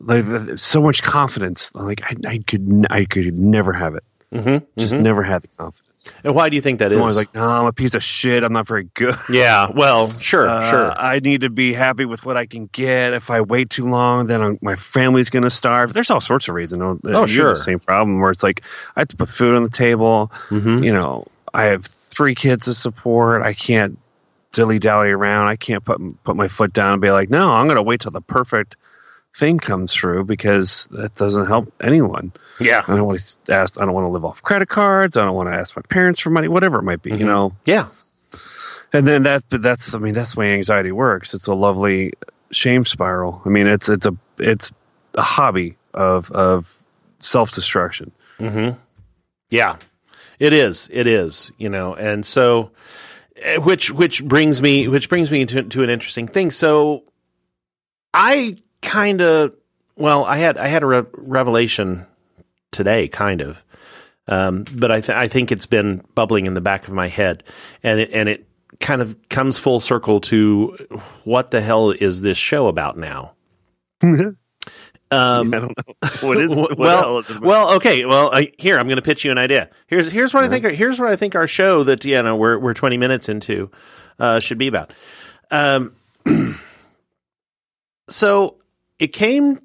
like 0.00 0.58
so 0.58 0.82
much 0.82 1.02
confidence. 1.02 1.74
Like 1.74 2.02
I, 2.02 2.14
I 2.26 2.38
could 2.38 2.86
I 2.90 3.04
could 3.04 3.34
never 3.38 3.72
have 3.72 3.94
it. 3.94 4.04
Mm-hmm, 4.32 4.64
Just 4.78 4.94
never 4.94 5.22
had 5.22 5.42
the 5.42 5.48
confidence. 5.48 5.85
And 6.24 6.34
why 6.34 6.48
do 6.50 6.56
you 6.56 6.62
think 6.62 6.78
that 6.80 6.88
is? 6.88 6.94
Someone's 6.94 7.16
like, 7.16 7.34
no, 7.34 7.48
I'm 7.48 7.66
a 7.66 7.72
piece 7.72 7.94
of 7.94 8.04
shit. 8.04 8.44
I'm 8.44 8.52
not 8.52 8.66
very 8.66 8.84
good. 8.94 9.14
yeah, 9.30 9.70
well, 9.74 10.10
sure, 10.20 10.46
Uh, 10.46 10.70
sure. 10.70 10.92
I 10.92 11.20
need 11.20 11.40
to 11.40 11.50
be 11.50 11.72
happy 11.72 12.04
with 12.04 12.24
what 12.24 12.36
I 12.36 12.44
can 12.46 12.66
get. 12.72 13.14
If 13.14 13.30
I 13.30 13.40
wait 13.40 13.70
too 13.70 13.88
long, 13.88 14.26
then 14.26 14.42
I'm, 14.42 14.58
my 14.60 14.76
family's 14.76 15.30
going 15.30 15.42
to 15.44 15.50
starve. 15.50 15.94
There's 15.94 16.10
all 16.10 16.20
sorts 16.20 16.48
of 16.48 16.54
reasons. 16.54 17.00
Oh, 17.06 17.20
you 17.22 17.26
sure. 17.26 17.48
The 17.50 17.56
same 17.56 17.80
problem 17.80 18.20
where 18.20 18.30
it's 18.30 18.42
like 18.42 18.62
I 18.96 19.00
have 19.00 19.08
to 19.08 19.16
put 19.16 19.28
food 19.28 19.56
on 19.56 19.62
the 19.62 19.70
table. 19.70 20.30
Mm-hmm. 20.50 20.84
You 20.84 20.92
know, 20.92 21.26
I 21.54 21.64
have 21.64 21.86
three 21.86 22.34
kids 22.34 22.66
to 22.66 22.74
support. 22.74 23.42
I 23.42 23.54
can't 23.54 23.98
dilly 24.52 24.78
dally 24.78 25.10
around. 25.10 25.48
I 25.48 25.56
can't 25.56 25.84
put 25.84 25.98
put 26.24 26.36
my 26.36 26.48
foot 26.48 26.72
down 26.72 26.92
and 26.94 27.02
be 27.02 27.10
like, 27.10 27.30
no, 27.30 27.50
I'm 27.50 27.66
going 27.66 27.76
to 27.76 27.82
wait 27.82 28.00
till 28.02 28.12
the 28.12 28.20
perfect 28.20 28.76
thing 29.38 29.58
comes 29.58 29.92
through 29.94 30.24
because 30.24 30.88
that 30.92 31.14
doesn't 31.16 31.46
help 31.46 31.72
anyone. 31.82 32.32
Yeah, 32.58 32.82
I 32.88 32.96
don't 32.96 33.06
want 33.06 33.38
to 33.46 33.52
ask. 33.54 33.78
I 33.78 33.84
don't 33.84 33.92
want 33.94 34.06
to 34.06 34.10
live 34.10 34.24
off 34.24 34.42
credit 34.42 34.68
cards. 34.68 35.16
I 35.16 35.24
don't 35.24 35.34
want 35.34 35.48
to 35.50 35.54
ask 35.54 35.76
my 35.76 35.82
parents 35.88 36.20
for 36.20 36.30
money. 36.30 36.48
Whatever 36.48 36.78
it 36.78 36.82
might 36.84 37.02
be, 37.02 37.10
Mhm. 37.12 37.18
you 37.20 37.26
know. 37.26 37.52
yeah, 37.66 37.86
And 38.92 39.06
then 39.06 39.24
that, 39.24 39.44
but 39.50 39.62
that's. 39.62 39.94
I 39.94 39.98
mean, 39.98 40.14
that's 40.14 40.34
the 40.34 40.40
way 40.40 40.54
anxiety 40.54 40.92
works. 40.92 41.34
It's 41.34 41.46
a 41.48 41.54
lovely 41.54 42.14
shame 42.50 42.84
spiral. 42.84 43.42
I 43.44 43.48
mean, 43.50 43.66
it's 43.66 43.88
it's 43.88 44.06
a 44.06 44.16
it's 44.38 44.72
a 45.14 45.22
hobby 45.22 45.76
of 45.92 46.30
of 46.32 46.74
self 47.18 47.52
destruction. 47.54 48.12
hmm 48.38 48.70
Yeah, 49.50 49.76
it 50.38 50.52
is. 50.52 50.88
It 50.92 51.06
is. 51.06 51.52
You 51.58 51.68
know, 51.68 51.94
and 51.94 52.24
so, 52.24 52.70
eh, 53.36 53.56
which 53.58 53.90
which 53.90 54.24
brings 54.24 54.62
me 54.62 54.88
which 54.88 55.08
brings 55.10 55.30
me 55.30 55.44
to 55.46 55.62
to 55.62 55.82
an 55.82 55.90
interesting 55.90 56.26
thing. 56.26 56.50
So, 56.50 57.02
I 58.14 58.56
kind 58.86 59.20
of 59.20 59.54
well, 59.96 60.24
I 60.24 60.38
had 60.38 60.56
I 60.56 60.68
had 60.68 60.82
a 60.82 60.86
re- 60.86 61.04
revelation 61.12 62.06
today, 62.70 63.08
kind 63.08 63.40
of, 63.40 63.62
um, 64.28 64.64
but 64.72 64.90
I 64.90 65.00
th- 65.00 65.16
I 65.16 65.28
think 65.28 65.52
it's 65.52 65.66
been 65.66 66.02
bubbling 66.14 66.46
in 66.46 66.54
the 66.54 66.60
back 66.60 66.86
of 66.86 66.94
my 66.94 67.08
head, 67.08 67.42
and 67.82 68.00
it 68.00 68.10
and 68.12 68.28
it 68.28 68.46
kind 68.80 69.02
of 69.02 69.28
comes 69.28 69.58
full 69.58 69.80
circle 69.80 70.20
to 70.20 70.76
what 71.24 71.50
the 71.50 71.60
hell 71.60 71.90
is 71.90 72.22
this 72.22 72.38
show 72.38 72.68
about 72.68 72.96
now? 72.96 73.32
Um, 75.10 75.54
I 75.54 75.60
don't 75.60 75.76
know 75.76 76.08
what 76.20 76.40
is. 76.40 76.54
What 76.54 76.78
well, 76.78 76.96
the 76.96 77.02
hell 77.02 77.18
is 77.18 77.30
it 77.30 77.40
well, 77.40 77.74
okay. 77.76 78.04
Well, 78.04 78.32
I, 78.32 78.52
here 78.58 78.78
I'm 78.78 78.86
going 78.86 78.96
to 78.96 79.02
pitch 79.02 79.24
you 79.24 79.30
an 79.30 79.38
idea. 79.38 79.70
Here's 79.86 80.10
here's 80.12 80.34
what 80.34 80.44
I 80.44 80.48
think. 80.48 80.64
Here's 80.64 81.00
what 81.00 81.10
I 81.10 81.16
think 81.16 81.34
our 81.34 81.46
show 81.46 81.84
that 81.84 82.04
you 82.04 82.22
know 82.22 82.36
we're 82.36 82.58
we're 82.58 82.74
20 82.74 82.96
minutes 82.98 83.28
into 83.28 83.70
uh, 84.18 84.40
should 84.40 84.58
be 84.58 84.68
about. 84.68 84.92
Um, 85.50 85.94
so 88.08 88.56
it 88.98 89.08
came 89.08 89.60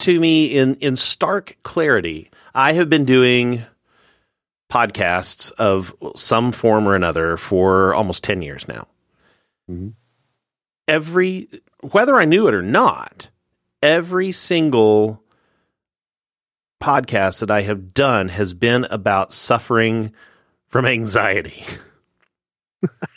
to 0.00 0.20
me 0.20 0.46
in 0.46 0.74
in 0.76 0.96
stark 0.96 1.56
clarity. 1.62 2.30
I 2.54 2.72
have 2.74 2.88
been 2.88 3.04
doing 3.04 3.62
podcasts 4.70 5.52
of 5.52 5.94
some 6.16 6.52
form 6.52 6.88
or 6.88 6.94
another 6.94 7.36
for 7.36 7.94
almost 7.94 8.24
10 8.24 8.42
years 8.42 8.66
now. 8.66 8.88
Mhm. 9.70 9.94
Every 10.88 11.48
whether 11.80 12.16
I 12.16 12.24
knew 12.24 12.48
it 12.48 12.54
or 12.54 12.62
not, 12.62 13.30
every 13.82 14.32
single 14.32 15.22
podcast 16.82 17.40
that 17.40 17.50
I 17.50 17.62
have 17.62 17.94
done 17.94 18.28
has 18.28 18.54
been 18.54 18.84
about 18.84 19.32
suffering 19.32 20.12
from 20.68 20.84
anxiety. 20.86 21.64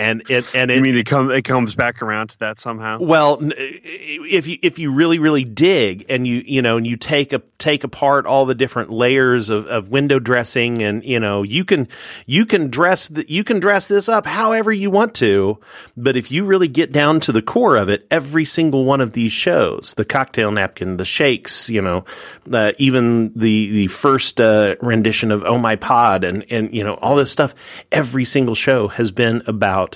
and 0.00 0.30
it 0.30 0.54
and 0.54 0.70
you 0.70 0.80
mean 0.80 0.96
it 0.96 1.06
comes 1.06 1.32
it 1.32 1.42
comes 1.42 1.74
back 1.74 2.02
around 2.02 2.28
to 2.28 2.38
that 2.38 2.58
somehow? 2.58 2.98
well, 3.00 3.38
if 3.40 4.46
you 4.46 4.58
if 4.62 4.78
you 4.78 4.92
really 4.92 5.18
really 5.18 5.44
dig 5.44 6.06
and 6.08 6.26
you 6.26 6.42
you 6.44 6.62
know 6.62 6.76
and 6.76 6.86
you 6.86 6.96
take 6.96 7.32
a 7.32 7.42
take 7.58 7.84
apart 7.84 8.24
all 8.24 8.46
the 8.46 8.54
different 8.54 8.90
layers 8.90 9.50
of, 9.50 9.66
of 9.66 9.90
window 9.90 10.18
dressing 10.18 10.82
and 10.82 11.04
you 11.04 11.20
know 11.20 11.42
you 11.42 11.64
can 11.64 11.86
you 12.26 12.46
can 12.46 12.68
dress 12.68 13.08
the, 13.08 13.30
you 13.30 13.44
can 13.44 13.60
dress 13.60 13.88
this 13.88 14.08
up 14.08 14.26
however 14.26 14.72
you 14.72 14.90
want 14.90 15.14
to, 15.14 15.58
but 15.96 16.16
if 16.16 16.30
you 16.30 16.44
really 16.44 16.68
get 16.68 16.92
down 16.92 17.20
to 17.20 17.32
the 17.32 17.42
core 17.42 17.76
of 17.76 17.88
it, 17.88 18.06
every 18.10 18.44
single 18.44 18.84
one 18.84 19.00
of 19.00 19.12
these 19.12 19.32
shows, 19.32 19.94
the 19.96 20.04
cocktail 20.04 20.50
napkin, 20.50 20.96
the 20.96 21.04
shakes, 21.04 21.68
you 21.68 21.82
know, 21.82 22.04
uh, 22.52 22.72
even 22.78 23.32
the 23.34 23.70
the 23.70 23.86
first 23.88 24.40
uh, 24.40 24.76
rendition 24.80 25.30
of 25.30 25.44
Oh 25.44 25.58
My 25.58 25.76
Pod 25.76 26.24
and 26.24 26.44
and 26.50 26.72
you 26.74 26.84
know 26.84 26.94
all 26.94 27.16
this 27.16 27.30
stuff, 27.30 27.54
every 27.92 28.24
single 28.24 28.54
show 28.54 28.88
has 28.88 29.12
been 29.12 29.42
about 29.46 29.89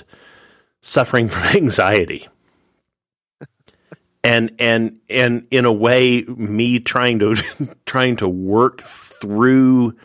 suffering 0.81 1.27
from 1.27 1.43
anxiety. 1.55 2.27
And 4.23 4.55
and 4.57 4.97
and 5.07 5.45
in 5.51 5.65
a 5.65 5.73
way 5.73 6.23
me 6.23 6.79
trying 6.79 7.19
to 7.19 7.35
trying 7.85 8.17
to 8.17 8.27
work 8.27 8.81
through 8.81 9.95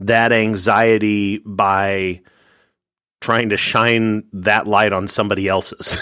that 0.00 0.32
anxiety 0.32 1.38
by 1.38 2.20
trying 3.22 3.48
to 3.50 3.56
shine 3.56 4.24
that 4.34 4.66
light 4.66 4.92
on 4.92 5.08
somebody 5.08 5.48
else's. 5.48 5.96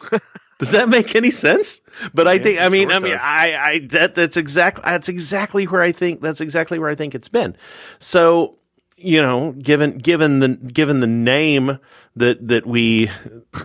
Does 0.58 0.72
that 0.72 0.88
make 0.88 1.14
any 1.14 1.30
sense? 1.30 1.80
But 2.12 2.26
i 2.26 2.38
think 2.38 2.60
i 2.60 2.68
mean 2.68 2.88
sure 2.88 2.96
i 2.96 3.00
mean 3.00 3.12
does. 3.12 3.20
i 3.22 3.54
i 3.56 3.78
that 3.90 4.14
that's 4.14 4.36
exactly 4.36 4.82
that's 4.84 5.08
exactly 5.08 5.66
where 5.66 5.82
i 5.82 5.92
think 5.92 6.20
that's 6.20 6.40
exactly 6.40 6.78
where 6.78 6.90
i 6.90 6.94
think 6.94 7.14
it's 7.14 7.28
been. 7.28 7.56
So 7.98 8.58
you 9.04 9.20
know 9.22 9.52
given 9.52 9.98
given 9.98 10.38
the 10.40 10.48
given 10.48 11.00
the 11.00 11.06
name 11.06 11.78
that 12.16 12.46
that 12.48 12.66
we 12.66 13.06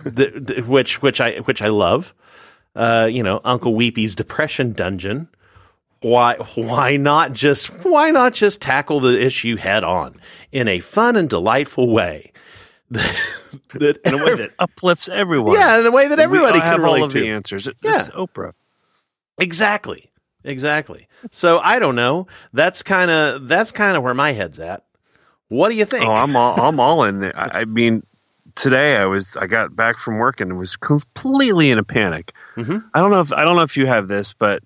that, 0.04 0.32
that- 0.46 0.66
which 0.66 1.00
which 1.02 1.20
i 1.20 1.36
which 1.38 1.62
i 1.62 1.68
love 1.68 2.14
uh, 2.76 3.08
you 3.10 3.24
know, 3.24 3.40
Uncle 3.44 3.74
Weepy's 3.74 4.14
depression 4.14 4.72
dungeon. 4.72 5.28
Why 6.02 6.36
why 6.54 6.96
not 6.96 7.32
just 7.32 7.66
why 7.84 8.12
not 8.12 8.32
just 8.32 8.62
tackle 8.62 9.00
the 9.00 9.20
issue 9.20 9.56
head 9.56 9.82
on 9.82 10.20
in 10.52 10.68
a 10.68 10.78
fun 10.78 11.16
and 11.16 11.28
delightful 11.28 11.90
way? 11.92 12.30
that 12.92 13.98
In 14.04 14.14
a 14.14 14.24
way 14.24 14.34
that 14.36 14.50
uplifts 14.60 15.08
everyone. 15.08 15.56
yeah, 15.56 15.78
in 15.78 15.84
the 15.84 15.90
way 15.90 16.06
that 16.06 16.16
We 16.18 16.22
everybody 16.24 16.54
all 16.54 16.60
can 16.60 16.70
have 16.72 16.84
all 16.84 16.94
relate 16.94 17.06
of 17.06 17.12
to. 17.14 17.20
the 17.20 17.28
answers. 17.30 17.66
It, 17.66 17.76
Yeah. 17.82 17.98
It's 17.98 18.10
Oprah. 18.10 18.52
Exactly. 19.38 20.10
Exactly. 20.44 21.08
So 21.32 21.58
I 21.58 21.80
don't 21.80 21.96
know. 21.96 22.28
That's 22.52 22.84
kind 22.84 23.10
of 23.10 23.48
that's 23.48 23.72
kind 23.72 23.96
of 23.96 24.02
where 24.04 24.14
my 24.14 24.30
head's 24.32 24.60
at. 24.60 24.84
What 25.50 25.68
do 25.68 25.74
you 25.76 25.84
think? 25.84 26.04
Oh, 26.06 26.12
I'm 26.12 26.34
all 26.36 26.60
I'm 26.60 26.80
all 26.80 27.04
in 27.04 27.20
there. 27.20 27.36
I, 27.38 27.60
I 27.60 27.64
mean, 27.66 28.02
today 28.54 28.96
I 28.96 29.04
was 29.04 29.36
I 29.36 29.46
got 29.46 29.76
back 29.76 29.98
from 29.98 30.16
work 30.18 30.40
and 30.40 30.56
was 30.56 30.76
completely 30.76 31.70
in 31.70 31.78
a 31.78 31.82
panic. 31.84 32.32
Mhm. 32.56 32.84
I 32.94 33.00
don't 33.00 33.10
know 33.10 33.20
if 33.20 33.32
I 33.32 33.44
don't 33.44 33.56
know 33.56 33.62
if 33.62 33.76
you 33.76 33.86
have 33.86 34.08
this, 34.08 34.32
but 34.32 34.62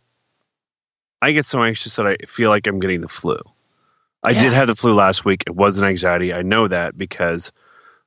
I 1.22 1.32
get 1.32 1.46
so 1.46 1.62
anxious 1.62 1.96
that 1.96 2.06
I 2.06 2.16
feel 2.26 2.50
like 2.50 2.66
I'm 2.66 2.80
getting 2.80 3.00
the 3.00 3.08
flu. 3.08 3.38
I 4.22 4.30
Yeah. 4.32 4.42
did 4.42 4.52
have 4.52 4.66
the 4.68 4.74
flu 4.74 4.94
last 4.94 5.24
week. 5.24 5.42
It 5.46 5.54
wasn't 5.56 5.86
anxiety. 5.86 6.32
I 6.34 6.42
know 6.42 6.68
that 6.68 6.96
because 6.98 7.50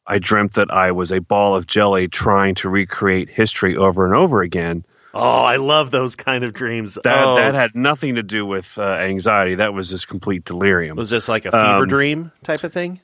I 0.05 0.19
dreamt 0.19 0.53
that 0.53 0.69
I 0.71 0.91
was 0.91 1.11
a 1.11 1.19
ball 1.19 1.55
of 1.55 1.65
jelly 1.67 2.07
trying 2.07 2.53
to 2.55 2.69
recreate 2.69 3.27
history 3.29 3.75
over 3.75 4.05
and 4.05 4.13
over 4.15 4.41
again. 4.43 4.85
Oh, 5.17 5.43
I 5.43 5.57
love 5.57 5.91
those 5.91 6.15
kind 6.15 6.43
of 6.43 6.53
dreams. 6.53 6.97
That 7.03 7.23
oh, 7.25 7.35
that 7.35 7.53
had 7.55 7.75
nothing 7.75 8.15
to 8.15 8.23
do 8.23 8.45
with 8.45 8.77
uh, 8.77 8.83
anxiety. 8.83 9.55
That 9.55 9.73
was 9.73 9.89
just 9.89 10.07
complete 10.07 10.43
delirium. 10.45 10.97
It 10.97 10.99
was 10.99 11.09
just 11.09 11.27
like 11.29 11.45
a 11.45 11.51
fever 11.51 11.83
Um, 11.83 11.87
dream 11.87 12.31
type 12.43 12.63
of 12.63 12.71
thing. 12.73 13.01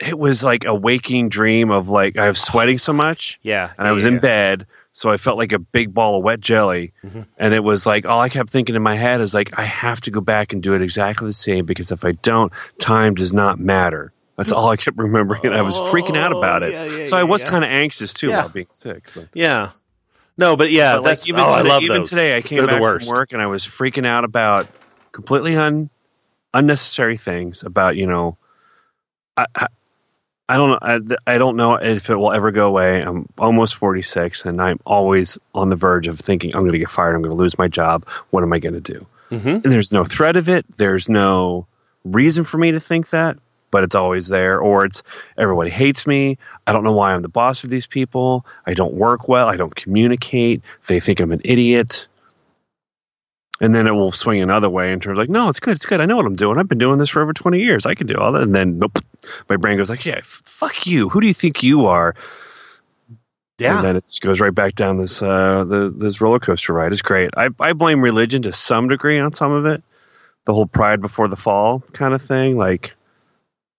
it 0.00 0.18
was 0.18 0.44
like 0.44 0.64
a 0.64 0.74
waking 0.74 1.28
dream 1.28 1.70
of 1.70 1.88
like 1.88 2.16
I 2.16 2.28
was 2.28 2.40
sweating 2.40 2.78
so 2.78 2.92
much, 2.92 3.38
Yeah, 3.42 3.70
and 3.78 3.86
I 3.88 3.92
was 3.92 4.04
yeah, 4.04 4.12
in 4.12 4.18
bed, 4.20 4.66
so 4.92 5.10
I 5.10 5.16
felt 5.16 5.38
like 5.38 5.52
a 5.52 5.58
big 5.58 5.92
ball 5.92 6.18
of 6.18 6.24
wet 6.24 6.40
jelly, 6.40 6.92
Mhm. 7.04 7.26
and 7.38 7.52
it 7.54 7.64
was 7.64 7.84
like 7.86 8.06
all 8.06 8.20
I 8.20 8.28
kept 8.28 8.50
thinking 8.50 8.74
in 8.76 8.82
my 8.82 8.96
head 8.96 9.20
is 9.20 9.34
like 9.34 9.50
I 9.58 9.64
have 9.64 10.00
to 10.02 10.10
go 10.10 10.20
back 10.20 10.52
and 10.52 10.62
do 10.62 10.74
it 10.74 10.82
exactly 10.82 11.26
the 11.26 11.32
same 11.32 11.66
because 11.66 11.90
if 11.92 12.04
I 12.04 12.12
don't, 12.12 12.52
time 12.78 13.14
does 13.14 13.32
not 13.32 13.58
matter. 13.58 14.12
That's 14.36 14.52
all 14.52 14.68
I 14.70 14.76
kept 14.76 14.96
remembering, 14.98 15.44
and 15.46 15.54
I 15.56 15.62
was 15.62 15.76
freaking 15.76 16.16
out 16.16 16.30
about 16.30 16.62
it. 16.62 16.70
Yeah, 16.78 16.84
yeah, 16.98 17.04
so 17.06 17.16
I 17.16 17.24
was 17.24 17.42
yeah. 17.42 17.50
kind 17.50 17.64
of 17.64 17.70
anxious 17.70 18.12
too 18.12 18.28
Yeah. 18.28 18.38
about 18.38 18.52
being 18.52 18.68
sick. 18.72 19.10
But. 19.12 19.26
Yeah. 19.34 19.70
No, 20.38 20.56
but 20.56 20.70
yeah, 20.70 20.94
But, 20.94 21.02
like, 21.02 21.10
that's 21.10 21.28
even 21.28 21.40
oh, 21.40 21.48
I 21.50 21.58
today, 21.58 21.68
love 21.68 21.82
even 21.82 21.96
those. 21.98 22.10
today, 22.10 22.36
I 22.36 22.42
came 22.42 22.58
They're 22.58 22.66
back 22.66 22.76
the 22.76 22.82
worst. 22.82 23.06
from 23.08 23.16
work 23.16 23.32
and 23.32 23.42
I 23.42 23.46
was 23.46 23.64
freaking 23.64 24.06
out 24.06 24.24
about 24.24 24.68
completely 25.12 25.56
un, 25.56 25.90
unnecessary 26.54 27.16
things. 27.16 27.64
About 27.64 27.96
you 27.96 28.06
know, 28.06 28.36
I, 29.36 29.46
I, 29.54 29.66
I 30.48 30.56
don't 30.56 30.70
know. 30.70 30.78
I, 31.26 31.34
I 31.34 31.38
don't 31.38 31.56
know 31.56 31.74
if 31.74 32.08
it 32.08 32.14
will 32.16 32.32
ever 32.32 32.52
go 32.52 32.68
away. 32.68 33.00
I'm 33.02 33.26
almost 33.36 33.74
46, 33.76 34.44
and 34.44 34.62
I'm 34.62 34.78
always 34.86 35.38
on 35.54 35.68
the 35.70 35.76
verge 35.76 36.06
of 36.08 36.18
thinking 36.18 36.54
I'm 36.54 36.62
going 36.62 36.72
to 36.72 36.78
get 36.78 36.88
fired. 36.88 37.14
I'm 37.16 37.22
going 37.22 37.36
to 37.36 37.42
lose 37.42 37.58
my 37.58 37.68
job. 37.68 38.06
What 38.30 38.42
am 38.44 38.52
I 38.52 38.58
going 38.60 38.74
to 38.74 38.80
do? 38.80 39.06
hmm 39.30 39.48
And 39.48 39.64
there's 39.64 39.92
no 39.92 40.04
threat 40.04 40.36
of 40.36 40.48
it. 40.48 40.64
There's 40.78 41.08
no 41.08 41.66
reason 42.04 42.44
for 42.44 42.58
me 42.58 42.70
to 42.70 42.80
think 42.80 43.10
that, 43.10 43.36
but 43.70 43.84
it's 43.84 43.94
always 43.94 44.28
there. 44.28 44.58
Or 44.58 44.84
it's 44.84 45.02
everybody 45.36 45.70
hates 45.70 46.06
me. 46.06 46.38
I 46.66 46.72
don't 46.72 46.84
know 46.84 46.92
why 46.92 47.12
I'm 47.12 47.22
the 47.22 47.28
boss 47.28 47.64
of 47.64 47.70
these 47.70 47.86
people. 47.86 48.46
I 48.66 48.74
don't 48.74 48.94
work 48.94 49.28
well. 49.28 49.48
I 49.48 49.56
don't 49.56 49.74
communicate. 49.74 50.62
They 50.86 51.00
think 51.00 51.20
I'm 51.20 51.32
an 51.32 51.42
idiot. 51.44 52.08
And 53.60 53.74
then 53.74 53.88
it 53.88 53.92
will 53.92 54.12
swing 54.12 54.40
another 54.40 54.70
way 54.70 54.92
in 54.92 55.00
terms 55.00 55.18
of 55.18 55.22
like, 55.22 55.30
no, 55.30 55.48
it's 55.48 55.58
good. 55.58 55.74
It's 55.74 55.86
good. 55.86 56.00
I 56.00 56.06
know 56.06 56.16
what 56.16 56.26
I'm 56.26 56.36
doing. 56.36 56.58
I've 56.58 56.68
been 56.68 56.78
doing 56.78 56.98
this 56.98 57.08
for 57.08 57.22
over 57.22 57.32
20 57.32 57.58
years. 57.58 57.86
I 57.86 57.94
can 57.94 58.06
do 58.06 58.14
all 58.14 58.32
that. 58.32 58.42
And 58.42 58.54
then 58.54 58.78
nope, 58.78 58.98
my 59.48 59.56
brain 59.56 59.76
goes 59.76 59.90
like, 59.90 60.06
yeah, 60.06 60.18
f- 60.18 60.42
fuck 60.44 60.86
you. 60.86 61.08
Who 61.08 61.20
do 61.20 61.26
you 61.26 61.34
think 61.34 61.62
you 61.62 61.86
are? 61.86 62.14
Yeah. 63.58 63.76
And 63.76 63.84
then 63.84 63.96
it 63.96 64.18
goes 64.20 64.40
right 64.40 64.54
back 64.54 64.76
down 64.76 64.98
this 64.98 65.20
uh, 65.20 65.64
the, 65.64 65.92
this 65.94 66.20
roller 66.20 66.38
coaster 66.38 66.72
ride. 66.72 66.92
It's 66.92 67.02
great. 67.02 67.30
I, 67.36 67.48
I 67.58 67.72
blame 67.72 68.00
religion 68.00 68.42
to 68.42 68.52
some 68.52 68.86
degree 68.86 69.18
on 69.18 69.32
some 69.32 69.52
of 69.52 69.66
it. 69.66 69.82
The 70.44 70.54
whole 70.54 70.66
pride 70.66 71.00
before 71.00 71.26
the 71.26 71.36
fall 71.36 71.80
kind 71.92 72.14
of 72.14 72.22
thing. 72.22 72.56
Like, 72.56 72.94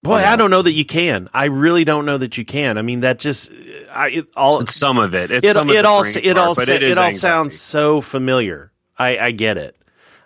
Boy, 0.01 0.15
I 0.15 0.37
don't 0.37 0.49
know 0.49 0.61
that 0.61 0.71
you 0.71 0.85
can. 0.85 1.29
I 1.33 1.45
really 1.45 1.83
don't 1.83 2.05
know 2.05 2.17
that 2.17 2.37
you 2.37 2.45
can. 2.45 2.77
I 2.77 2.81
mean, 2.81 3.01
that 3.01 3.19
just 3.19 3.51
I 3.91 4.09
it, 4.09 4.27
all 4.35 4.61
it's 4.61 4.75
some 4.75 4.97
of 4.97 5.13
it. 5.13 5.29
It's 5.29 5.45
it, 5.45 5.53
some 5.53 5.69
of 5.69 5.75
it 5.75 5.83
all 5.83 6.03
it 6.03 6.37
all 6.37 6.53
it, 6.53 6.69
it, 6.69 6.97
all 6.97 7.05
anxiety. 7.05 7.17
sounds 7.17 7.59
so 7.59 7.99
familiar. 7.99 8.71
I 8.97 9.17
I 9.17 9.31
get 9.31 9.57
it. 9.57 9.75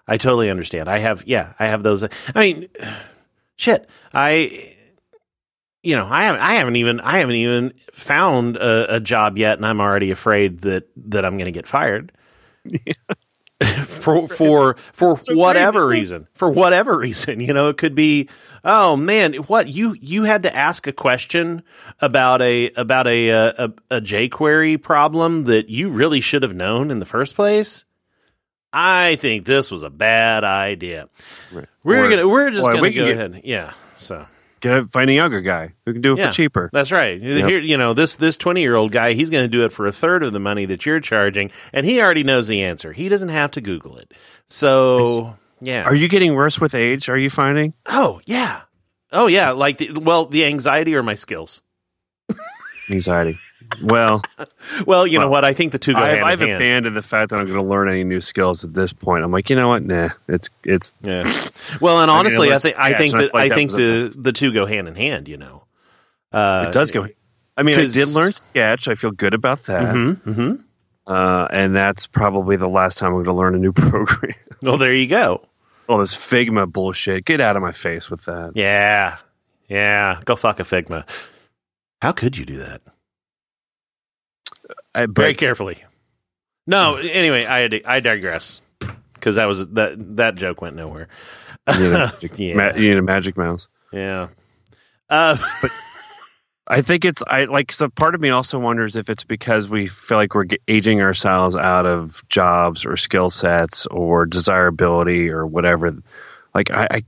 I 0.08 0.18
totally 0.18 0.52
understand. 0.52 0.90
I 0.90 1.00
have 1.00 1.24
yeah, 1.26 1.54
I 1.58 1.68
have 1.68 1.82
those. 1.82 2.04
I 2.04 2.10
mean, 2.36 2.68
shit. 3.56 3.90
I 4.14 4.70
you 5.82 5.96
know, 5.96 6.08
I 6.10 6.26
haven't 6.26 6.42
I 6.42 6.54
haven't 6.54 6.76
even 6.76 7.00
I 7.02 7.18
haven't 7.20 7.36
even 7.36 7.74
found 7.92 8.58
a, 8.58 8.98
a 8.98 9.00
job 9.00 9.40
yet, 9.40 9.58
and 9.58 9.66
I'm 9.66 9.82
already 9.82 10.12
afraid 10.12 10.62
that 10.62 10.88
that 11.10 11.26
I'm 11.26 11.38
going 11.38 11.46
to 11.46 11.52
get 11.52 11.68
fired. 11.68 12.12
for 13.86 14.28
for 14.28 14.76
for 14.94 15.18
So 15.20 15.36
whatever 15.36 15.88
reason 15.88 16.28
for 16.34 16.50
whatever 16.50 16.98
reason 16.98 17.40
you 17.40 17.54
know 17.54 17.70
it 17.70 17.78
could 17.78 17.96
be 17.96 18.30
oh 18.64 18.96
man 18.96 19.34
what 19.34 19.68
you 19.68 19.96
you 20.00 20.24
had 20.24 20.44
to 20.44 20.56
ask 20.56 20.88
a 20.88 20.92
question 20.94 21.64
about 22.00 22.42
a 22.42 22.72
about 22.76 23.08
a 23.08 23.32
uh, 23.32 23.68
a, 23.90 23.98
a 23.98 24.02
jQuery 24.02 24.82
problem 24.82 25.44
that 25.46 25.70
you 25.70 25.90
really 25.90 26.22
should 26.22 26.44
have 26.44 26.56
known 26.56 26.92
in 26.92 27.00
the 27.00 27.06
first 27.06 27.36
place? 27.36 27.86
I 28.76 29.18
think 29.18 29.46
this 29.46 29.70
was 29.70 29.84
a 29.84 29.90
bad 29.92 30.44
idea. 30.44 31.06
Right. 31.52 31.68
we're 31.84 32.06
Or- 32.06 32.10
gonna 32.10 32.28
we're 32.28 32.50
just 32.50 32.68
gonna 32.68 32.82
we 32.82 32.92
go 32.92 33.06
could 33.06 33.16
get- 33.18 33.32
ahead. 33.32 33.42
Yeah 33.44 33.74
so. 33.98 34.18
Get, 34.18 34.28
find 34.92 35.10
a 35.10 35.14
younger 35.14 35.42
guy 35.42 35.74
who 35.86 35.94
can 35.94 36.02
do 36.02 36.14
it 36.14 36.20
Yeah. 36.20 36.28
for 36.28 36.34
cheaper. 36.34 36.70
that's 36.74 36.92
right. 36.92 37.22
Here, 37.22 37.60
you 37.60 37.78
know, 37.78 37.94
this 37.94 38.16
this 38.16 38.38
twenty 38.38 38.62
year 38.62 38.76
old 38.76 38.92
guy, 38.92 39.14
he's 39.14 39.30
going 39.30 39.44
to 39.44 39.48
do 39.50 39.66
it 39.66 39.72
for 39.72 39.86
a 39.86 39.92
third 39.92 40.24
of 40.24 40.34
the 40.34 40.40
money 40.40 40.66
that 40.66 40.86
you're 40.86 41.00
charging, 41.00 41.52
and 41.72 41.86
he 41.86 42.02
already 42.02 42.24
knows 42.24 42.48
the 42.48 42.64
answer. 42.64 42.92
He 42.94 43.10
doesn't 43.10 43.30
have 43.30 43.52
to 43.52 43.62
Google 43.62 43.98
it. 43.98 44.14
So, 44.48 45.36
yeah. 45.62 45.84
Are 45.84 45.96
you 45.96 46.08
getting 46.08 46.34
worse 46.36 46.60
with 46.60 46.76
age? 46.76 47.10
Are 47.10 47.18
you 47.18 47.30
finding? 47.30 47.74
oh, 47.86 48.20
yeah. 48.26 48.62
Oh, 49.12 49.28
yeah. 49.28 49.52
Like, 49.52 49.78
the, 49.78 49.92
well, 49.94 50.26
the 50.26 50.46
anxiety 50.46 50.96
or 50.96 51.04
my 51.04 51.16
skills. 51.16 51.62
Anxiety. 52.90 53.38
Well, 53.82 54.22
Well, 54.86 55.06
you 55.06 55.20
know 55.20 55.30
what? 55.30 55.46
I 55.46 55.54
think 55.54 55.72
the 55.72 55.80
two 55.80 55.94
go 55.94 56.00
I've, 56.00 56.12
hand 56.12 56.26
I've 56.26 56.42
in 56.42 56.48
hand. 56.48 56.62
abandoned 56.62 56.98
the 56.98 57.02
fact 57.02 57.30
that 57.30 57.40
I'm 57.40 57.46
going 57.46 57.60
to 57.60 57.66
learn 57.66 57.90
any 57.90 58.04
new 58.04 58.22
skills 58.22 58.64
at 58.64 58.74
this 58.74 58.94
point. 58.94 59.24
I'm 59.24 59.32
like, 59.32 59.50
you 59.50 59.56
know 59.56 59.68
what? 59.68 59.84
Nah, 59.84 60.10
it's 60.28 60.50
it's 60.64 60.94
Yeah. 61.02 61.24
Well, 61.80 62.02
and 62.02 62.10
I 62.10 62.14
mean, 62.14 62.20
honestly, 62.20 62.54
I 62.54 62.60
think 62.60 62.78
I 62.78 62.94
think 62.94 63.14
and 63.14 63.24
I 63.24 63.26
that 63.26 63.36
I 63.36 63.50
think 63.50 63.72
the 63.72 64.14
the 64.16 64.32
two 64.32 64.54
go 64.54 64.66
hand 64.66 64.88
in 64.88 64.96
hand. 64.96 65.28
You 65.28 65.38
know, 65.38 65.64
uh, 66.32 66.66
it 66.70 66.74
does 66.74 66.92
go. 66.92 67.08
I 67.56 67.64
mean, 67.64 67.80
I 67.80 67.86
did 67.86 68.10
learn 68.10 68.34
Sketch. 68.34 68.88
I 68.88 68.96
feel 68.96 69.12
good 69.12 69.34
about 69.34 69.64
that. 69.66 69.94
hmm 69.94 70.12
hmm 70.14 70.56
Uh, 71.06 71.48
and 71.52 71.76
that's 71.76 72.08
probably 72.08 72.56
the 72.56 72.70
last 72.70 72.98
time 72.98 73.10
I'm 73.10 73.24
going 73.24 73.26
to 73.26 73.34
learn 73.34 73.56
a 73.56 73.60
new 73.60 73.74
program. 73.74 74.34
Well, 74.62 74.78
there 74.78 74.94
you 74.94 75.08
go. 75.08 75.42
All 75.88 75.98
this 76.00 76.16
Figma 76.16 76.72
bullshit. 76.72 77.26
Get 77.26 77.42
out 77.42 77.56
of 77.58 77.62
my 77.62 77.74
face 77.74 78.10
with 78.10 78.24
that. 78.26 78.54
Yeah, 78.56 79.18
yeah. 79.68 80.20
Go 80.26 80.36
fuck 80.36 80.60
a 80.60 80.64
Figma. 80.64 81.06
How 82.02 82.12
could 82.14 82.38
you 82.38 82.46
do 82.46 82.58
that? 82.60 82.82
I, 84.96 85.06
Very 85.08 85.34
carefully. 85.34 85.78
No, 86.68 86.96
anyway, 86.96 87.46
I 87.46 87.82
I 87.86 88.00
digress 88.00 88.62
because 89.16 89.36
that 89.36 89.46
was 89.46 89.68
that 89.70 90.16
that 90.18 90.36
joke 90.36 90.62
went 90.62 90.76
nowhere. 90.76 91.08
you 91.74 91.80
need, 91.80 91.88
a 91.88 91.92
magic, 92.12 92.40
Yeah. 92.40 92.56
ma- 92.56 92.74
you 92.76 92.90
need 92.90 92.98
a 92.98 93.02
magic 93.02 93.38
mouse. 93.38 93.68
Yeah. 93.92 94.30
Uh, 95.10 95.38
I 96.68 96.82
think 96.82 97.04
it's 97.04 97.22
I 97.28 97.46
like 97.46 97.72
so 97.74 97.90
part 97.90 98.16
of 98.16 98.22
me 98.22 98.30
also 98.30 98.58
wonders 98.60 98.96
if 98.96 99.10
it's 99.10 99.26
because 99.26 99.68
we 99.68 99.88
feel 99.88 100.18
like 100.18 100.34
we're 100.34 100.46
aging 100.68 101.02
ourselves 101.02 101.56
out 101.58 101.86
of 101.86 102.24
jobs 102.30 102.86
or 102.86 102.96
skill 102.96 103.30
sets 103.30 103.86
or 103.88 104.26
desirability 104.26 105.30
or 105.30 105.46
whatever. 105.46 105.98
Like 106.56 106.72
I, 106.72 106.88
I 106.90 107.04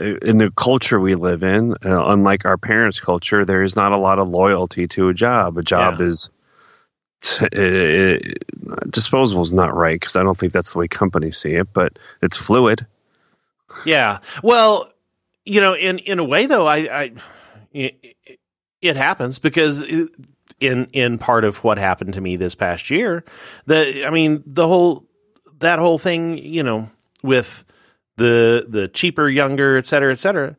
in 0.00 0.38
the 0.38 0.50
culture 0.56 0.98
we 0.98 1.14
live 1.14 1.44
in, 1.44 1.74
uh, 1.84 2.06
unlike 2.06 2.44
our 2.46 2.56
parents' 2.56 2.98
culture, 3.00 3.44
there 3.44 3.62
is 3.62 3.76
not 3.76 3.92
a 3.92 3.98
lot 3.98 4.18
of 4.18 4.28
loyalty 4.28 4.88
to 4.88 5.08
a 5.08 5.14
job. 5.14 5.56
A 5.58 5.62
job 5.62 6.00
Yeah. 6.00 6.06
is 6.06 6.30
t- 7.24 7.46
uh, 7.46 8.76
disposable 8.90 9.42
is 9.42 9.52
not 9.52 9.74
right 9.74 9.98
because 9.98 10.16
I 10.16 10.22
don't 10.22 10.36
think 10.36 10.52
that's 10.52 10.72
the 10.72 10.78
way 10.78 10.88
companies 10.88 11.38
see 11.38 11.54
it, 11.54 11.72
but 11.72 11.98
it's 12.22 12.36
fluid. 12.36 12.86
yeah. 13.84 14.18
Well, 14.42 14.90
you 15.44 15.60
know, 15.60 15.74
in 15.74 15.98
in 15.98 16.18
a 16.18 16.24
way 16.24 16.46
though, 16.46 16.66
I, 16.66 16.76
I 16.76 17.12
it, 17.72 18.16
it 18.80 18.96
happens 18.96 19.38
because 19.38 19.82
in 20.60 20.86
in 20.92 21.18
part 21.18 21.44
of 21.44 21.64
what 21.64 21.78
happened 21.78 22.14
to 22.14 22.20
me 22.20 22.36
this 22.36 22.54
past 22.54 22.90
year, 22.90 23.24
the 23.66 24.06
I 24.06 24.10
mean 24.10 24.42
the 24.46 24.68
whole 24.68 25.06
that 25.60 25.78
whole 25.78 25.98
thing, 25.98 26.38
you 26.38 26.62
know, 26.62 26.90
with 27.22 27.64
the 28.16 28.66
the 28.68 28.88
cheaper, 28.88 29.28
younger, 29.28 29.76
et 29.76 29.86
cetera, 29.86 30.12
et 30.12 30.20
cetera. 30.20 30.56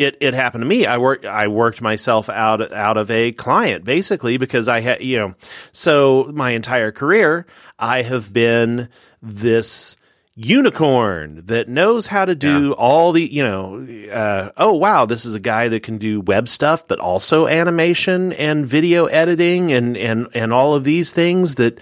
It 0.00 0.16
it 0.20 0.32
happened 0.32 0.62
to 0.62 0.66
me. 0.66 0.86
I 0.86 0.96
worked 0.96 1.26
I 1.26 1.48
worked 1.48 1.82
myself 1.82 2.30
out 2.30 2.72
out 2.72 2.96
of 2.96 3.10
a 3.10 3.32
client 3.32 3.84
basically 3.84 4.38
because 4.38 4.66
I 4.66 4.80
had 4.80 5.02
you 5.02 5.18
know 5.18 5.34
so 5.72 6.30
my 6.32 6.52
entire 6.52 6.90
career 6.90 7.44
I 7.78 8.00
have 8.02 8.32
been 8.32 8.88
this 9.22 9.98
unicorn 10.36 11.42
that 11.46 11.68
knows 11.68 12.06
how 12.06 12.24
to 12.24 12.34
do 12.34 12.72
all 12.72 13.12
the 13.12 13.20
you 13.20 13.42
know 13.42 13.86
uh, 14.10 14.50
oh 14.56 14.72
wow 14.72 15.04
this 15.04 15.26
is 15.26 15.34
a 15.34 15.40
guy 15.40 15.68
that 15.68 15.82
can 15.82 15.98
do 15.98 16.22
web 16.22 16.48
stuff 16.48 16.88
but 16.88 16.98
also 16.98 17.46
animation 17.46 18.32
and 18.32 18.66
video 18.66 19.04
editing 19.04 19.70
and 19.70 19.98
and 19.98 20.28
and 20.32 20.50
all 20.50 20.74
of 20.74 20.84
these 20.84 21.12
things 21.12 21.56
that 21.56 21.78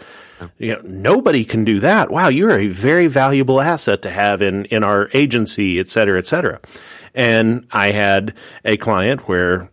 you 0.59 0.75
know 0.75 0.81
nobody 0.83 1.45
can 1.45 1.65
do 1.65 1.79
that. 1.79 2.11
Wow 2.11 2.29
you're 2.29 2.59
a 2.59 2.67
very 2.67 3.07
valuable 3.07 3.61
asset 3.61 4.03
to 4.03 4.11
have 4.11 4.43
in 4.43 4.65
in 4.67 4.83
our 4.83 5.09
agency 5.15 5.79
et 5.79 5.89
cetera 5.89 6.19
et 6.19 6.27
cetera 6.27 6.59
and 7.15 7.67
i 7.73 7.91
had 7.91 8.35
a 8.65 8.77
client 8.77 9.29
where 9.29 9.69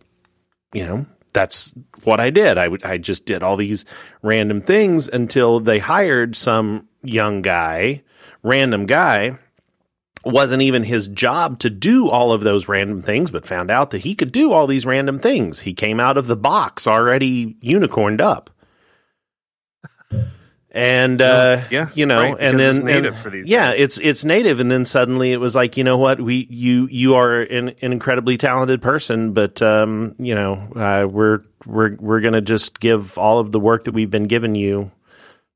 you 0.72 0.86
know 0.86 1.06
that's 1.32 1.72
what 2.04 2.20
i 2.20 2.30
did 2.30 2.58
i 2.58 2.68
i 2.84 2.98
just 2.98 3.26
did 3.26 3.42
all 3.42 3.56
these 3.56 3.84
random 4.22 4.60
things 4.60 5.08
until 5.08 5.60
they 5.60 5.78
hired 5.78 6.36
some 6.36 6.88
young 7.02 7.42
guy 7.42 8.02
random 8.42 8.86
guy 8.86 9.38
wasn't 10.26 10.62
even 10.62 10.82
his 10.82 11.06
job 11.06 11.60
to 11.60 11.70
do 11.70 12.10
all 12.10 12.32
of 12.32 12.42
those 12.42 12.68
random 12.68 13.00
things, 13.00 13.30
but 13.30 13.46
found 13.46 13.70
out 13.70 13.90
that 13.90 13.98
he 13.98 14.14
could 14.14 14.32
do 14.32 14.52
all 14.52 14.66
these 14.66 14.84
random 14.84 15.20
things. 15.20 15.60
He 15.60 15.72
came 15.72 16.00
out 16.00 16.16
of 16.16 16.26
the 16.26 16.36
box 16.36 16.86
already 16.86 17.56
unicorned 17.60 18.20
up. 18.20 18.50
And 20.76 21.22
uh, 21.22 21.62
Yeah, 21.70 21.88
you 21.94 22.04
know, 22.04 22.20
right, 22.20 22.36
and 22.38 22.58
then 22.58 22.76
it's 22.76 22.84
native 22.84 23.14
and- 23.14 23.16
for 23.16 23.30
these 23.30 23.48
yeah, 23.48 23.70
it's 23.70 23.98
it's 23.98 24.26
native, 24.26 24.60
and 24.60 24.70
then 24.70 24.84
suddenly 24.84 25.32
it 25.32 25.38
was 25.40 25.54
like, 25.54 25.78
you 25.78 25.84
know 25.84 25.96
what, 25.96 26.20
we 26.20 26.46
you 26.50 26.86
you 26.90 27.14
are 27.14 27.40
an, 27.40 27.70
an 27.80 27.92
incredibly 27.92 28.36
talented 28.36 28.82
person, 28.82 29.32
but 29.32 29.62
um, 29.62 30.14
you 30.18 30.34
know, 30.34 30.52
uh, 30.76 31.06
we're 31.08 31.40
we're 31.64 31.96
we're 31.98 32.20
gonna 32.20 32.42
just 32.42 32.78
give 32.78 33.16
all 33.16 33.38
of 33.38 33.52
the 33.52 33.58
work 33.58 33.84
that 33.84 33.92
we've 33.92 34.10
been 34.10 34.24
giving 34.24 34.54
you 34.54 34.90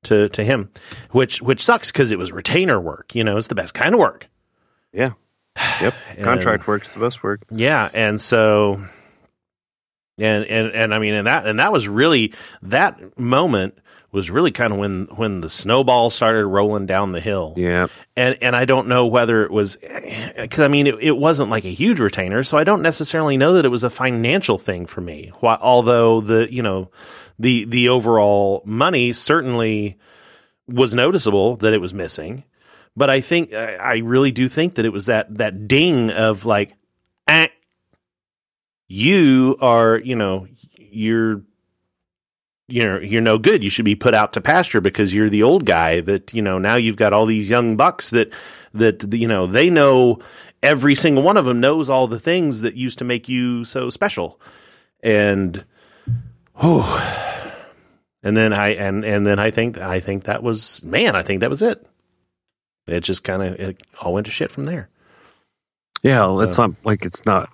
to 0.04 0.30
to 0.30 0.42
him, 0.42 0.70
which 1.10 1.42
which 1.42 1.62
sucks 1.62 1.92
because 1.92 2.12
it 2.12 2.18
was 2.18 2.32
retainer 2.32 2.80
work. 2.80 3.14
You 3.14 3.22
know, 3.22 3.36
it's 3.36 3.48
the 3.48 3.54
best 3.54 3.74
kind 3.74 3.92
of 3.92 4.00
work. 4.00 4.26
Yeah. 4.90 5.12
Yep. 5.82 5.94
Contract 6.22 6.66
work 6.66 6.84
is 6.86 6.94
the 6.94 7.00
best 7.00 7.22
work. 7.22 7.40
Yeah, 7.50 7.90
and 7.92 8.18
so 8.18 8.82
And 10.20 10.44
and 10.44 10.72
and 10.72 10.94
I 10.94 10.98
mean, 10.98 11.14
and 11.14 11.26
that 11.26 11.46
and 11.46 11.58
that 11.58 11.72
was 11.72 11.88
really 11.88 12.32
that 12.62 13.18
moment 13.18 13.78
was 14.12 14.30
really 14.30 14.50
kind 14.50 14.72
of 14.72 14.78
when 14.78 15.06
when 15.16 15.40
the 15.40 15.48
snowball 15.48 16.10
started 16.10 16.46
rolling 16.46 16.86
down 16.86 17.12
the 17.12 17.20
hill. 17.20 17.54
Yeah. 17.56 17.86
And 18.16 18.36
and 18.42 18.56
I 18.56 18.64
don't 18.64 18.88
know 18.88 19.06
whether 19.06 19.44
it 19.44 19.50
was 19.50 19.76
because 19.76 20.60
I 20.60 20.68
mean 20.68 20.86
it, 20.86 20.96
it 21.00 21.16
wasn't 21.16 21.50
like 21.50 21.64
a 21.64 21.68
huge 21.68 22.00
retainer, 22.00 22.42
so 22.42 22.58
I 22.58 22.64
don't 22.64 22.82
necessarily 22.82 23.36
know 23.36 23.54
that 23.54 23.64
it 23.64 23.68
was 23.68 23.84
a 23.84 23.90
financial 23.90 24.58
thing 24.58 24.86
for 24.86 25.00
me. 25.00 25.32
Why, 25.40 25.58
although 25.60 26.20
the 26.20 26.52
you 26.52 26.62
know 26.62 26.90
the 27.38 27.64
the 27.64 27.88
overall 27.88 28.62
money 28.64 29.12
certainly 29.12 29.98
was 30.66 30.94
noticeable 30.94 31.56
that 31.56 31.72
it 31.72 31.80
was 31.80 31.94
missing, 31.94 32.44
but 32.96 33.10
I 33.10 33.20
think 33.20 33.52
I 33.52 33.98
really 33.98 34.32
do 34.32 34.48
think 34.48 34.74
that 34.74 34.84
it 34.84 34.92
was 34.92 35.06
that 35.06 35.38
that 35.38 35.68
ding 35.68 36.10
of 36.10 36.44
like, 36.44 36.72
eh, 37.28 37.48
you 38.90 39.56
are 39.60 39.98
you 39.98 40.16
know 40.16 40.48
you're 40.76 41.42
you're 42.66 43.00
you're 43.00 43.20
no 43.20 43.38
good. 43.38 43.62
You 43.62 43.70
should 43.70 43.84
be 43.84 43.94
put 43.94 44.14
out 44.14 44.32
to 44.32 44.40
pasture 44.40 44.80
because 44.80 45.14
you're 45.14 45.28
the 45.28 45.44
old 45.44 45.64
guy 45.64 46.00
that 46.00 46.34
you 46.34 46.42
know 46.42 46.58
now 46.58 46.74
you've 46.74 46.96
got 46.96 47.12
all 47.12 47.24
these 47.24 47.48
young 47.48 47.76
bucks 47.76 48.10
that 48.10 48.34
that 48.74 49.14
you 49.14 49.28
know 49.28 49.46
they 49.46 49.70
know 49.70 50.18
every 50.60 50.96
single 50.96 51.22
one 51.22 51.36
of 51.36 51.44
them 51.44 51.60
knows 51.60 51.88
all 51.88 52.08
the 52.08 52.18
things 52.18 52.62
that 52.62 52.74
used 52.74 52.98
to 52.98 53.04
make 53.04 53.28
you 53.28 53.64
so 53.64 53.90
special 53.90 54.40
and 55.04 55.64
oh 56.60 57.46
and 58.24 58.36
then 58.36 58.52
I 58.52 58.70
and 58.70 59.04
and 59.04 59.24
then 59.24 59.38
I 59.38 59.52
think 59.52 59.78
I 59.78 60.00
think 60.00 60.24
that 60.24 60.42
was 60.42 60.82
man 60.82 61.14
I 61.14 61.22
think 61.22 61.42
that 61.42 61.50
was 61.50 61.62
it. 61.62 61.86
It 62.88 63.02
just 63.02 63.22
kind 63.22 63.42
of 63.42 63.54
it 63.54 63.82
all 64.00 64.12
went 64.14 64.26
to 64.26 64.32
shit 64.32 64.50
from 64.50 64.64
there. 64.64 64.88
Yeah, 66.02 66.42
it's 66.42 66.58
not 66.58 66.72
like 66.82 67.04
it's 67.04 67.24
not 67.24 67.50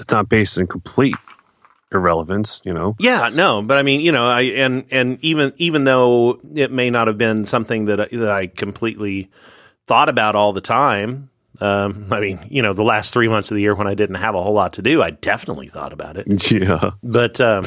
it's 0.00 0.12
not 0.12 0.28
based 0.28 0.58
in 0.58 0.66
complete 0.66 1.14
irrelevance, 1.92 2.60
you 2.64 2.72
know. 2.72 2.96
Yeah, 2.98 3.30
no, 3.32 3.62
but 3.62 3.76
I 3.76 3.82
mean, 3.82 4.00
you 4.00 4.12
know, 4.12 4.28
I 4.28 4.42
and 4.42 4.84
and 4.90 5.18
even 5.22 5.52
even 5.58 5.84
though 5.84 6.40
it 6.54 6.70
may 6.70 6.90
not 6.90 7.06
have 7.08 7.18
been 7.18 7.46
something 7.46 7.86
that 7.86 8.00
I, 8.00 8.06
that 8.12 8.30
I 8.30 8.46
completely 8.46 9.30
thought 9.86 10.08
about 10.08 10.34
all 10.34 10.52
the 10.52 10.60
time. 10.60 11.30
Um, 11.60 12.06
I 12.10 12.20
mean, 12.20 12.38
you 12.48 12.62
know, 12.62 12.72
the 12.72 12.84
last 12.84 13.12
three 13.12 13.28
months 13.28 13.50
of 13.50 13.56
the 13.56 13.60
year 13.60 13.74
when 13.74 13.86
I 13.86 13.94
didn't 13.94 14.14
have 14.14 14.34
a 14.34 14.42
whole 14.42 14.54
lot 14.54 14.74
to 14.74 14.82
do, 14.82 15.02
I 15.02 15.10
definitely 15.10 15.68
thought 15.68 15.92
about 15.92 16.16
it. 16.16 16.26
Yeah. 16.50 16.92
But 17.02 17.40
um, 17.40 17.66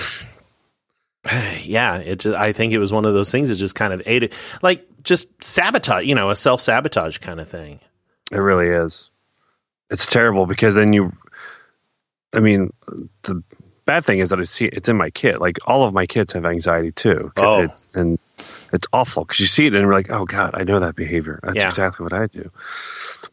yeah, 1.62 1.98
it. 1.98 2.19
Just, 2.19 2.36
I 2.36 2.54
think 2.54 2.74
it 2.74 2.80
was 2.80 2.91
one 2.91 3.06
of 3.06 3.13
those 3.13 3.32
things 3.32 3.50
that 3.50 3.56
just 3.56 3.76
kind 3.76 3.93
of 3.93 4.02
ate 4.06 4.24
it, 4.24 4.34
like 4.62 4.88
just 5.04 5.28
sabotage. 5.43 6.06
You 6.06 6.15
know, 6.15 6.30
a 6.30 6.36
self 6.36 6.62
sabotage 6.62 7.19
kind 7.19 7.39
of 7.39 7.48
thing. 7.48 7.80
It 8.32 8.38
really 8.38 8.67
is. 8.67 9.12
It's 9.89 10.08
terrible 10.08 10.48
because 10.48 10.76
then 10.76 10.91
you 10.91 11.13
I 12.34 12.39
mean, 12.39 12.72
the 13.24 13.43
bad 13.86 14.06
thing 14.06 14.19
is 14.19 14.30
that 14.30 14.39
I 14.39 14.43
see 14.43 14.65
it's 14.65 14.89
in 14.89 14.98
my 14.98 15.10
kid. 15.10 15.39
Like 15.39 15.58
all 15.67 15.84
of 15.84 15.93
my 15.93 16.06
kids 16.06 16.34
have 16.34 16.46
anxiety 16.46 16.91
too. 16.91 17.32
Oh. 17.38 17.67
And 17.93 18.17
it's 18.72 18.88
awful 18.93 19.26
because 19.26 19.39
you 19.39 19.46
see 19.46 19.65
it 19.65 19.74
and 19.74 19.82
you're 19.84 19.93
like, 19.93 20.10
oh 20.10 20.26
god, 20.26 20.52
I 20.56 20.63
know 20.63 20.80
that 20.80 20.96
behavior. 20.96 21.39
That's 21.43 21.58
Yeah. 21.58 21.67
exactly 21.67 22.04
what 22.04 22.13
I 22.13 22.28
do. 22.28 22.50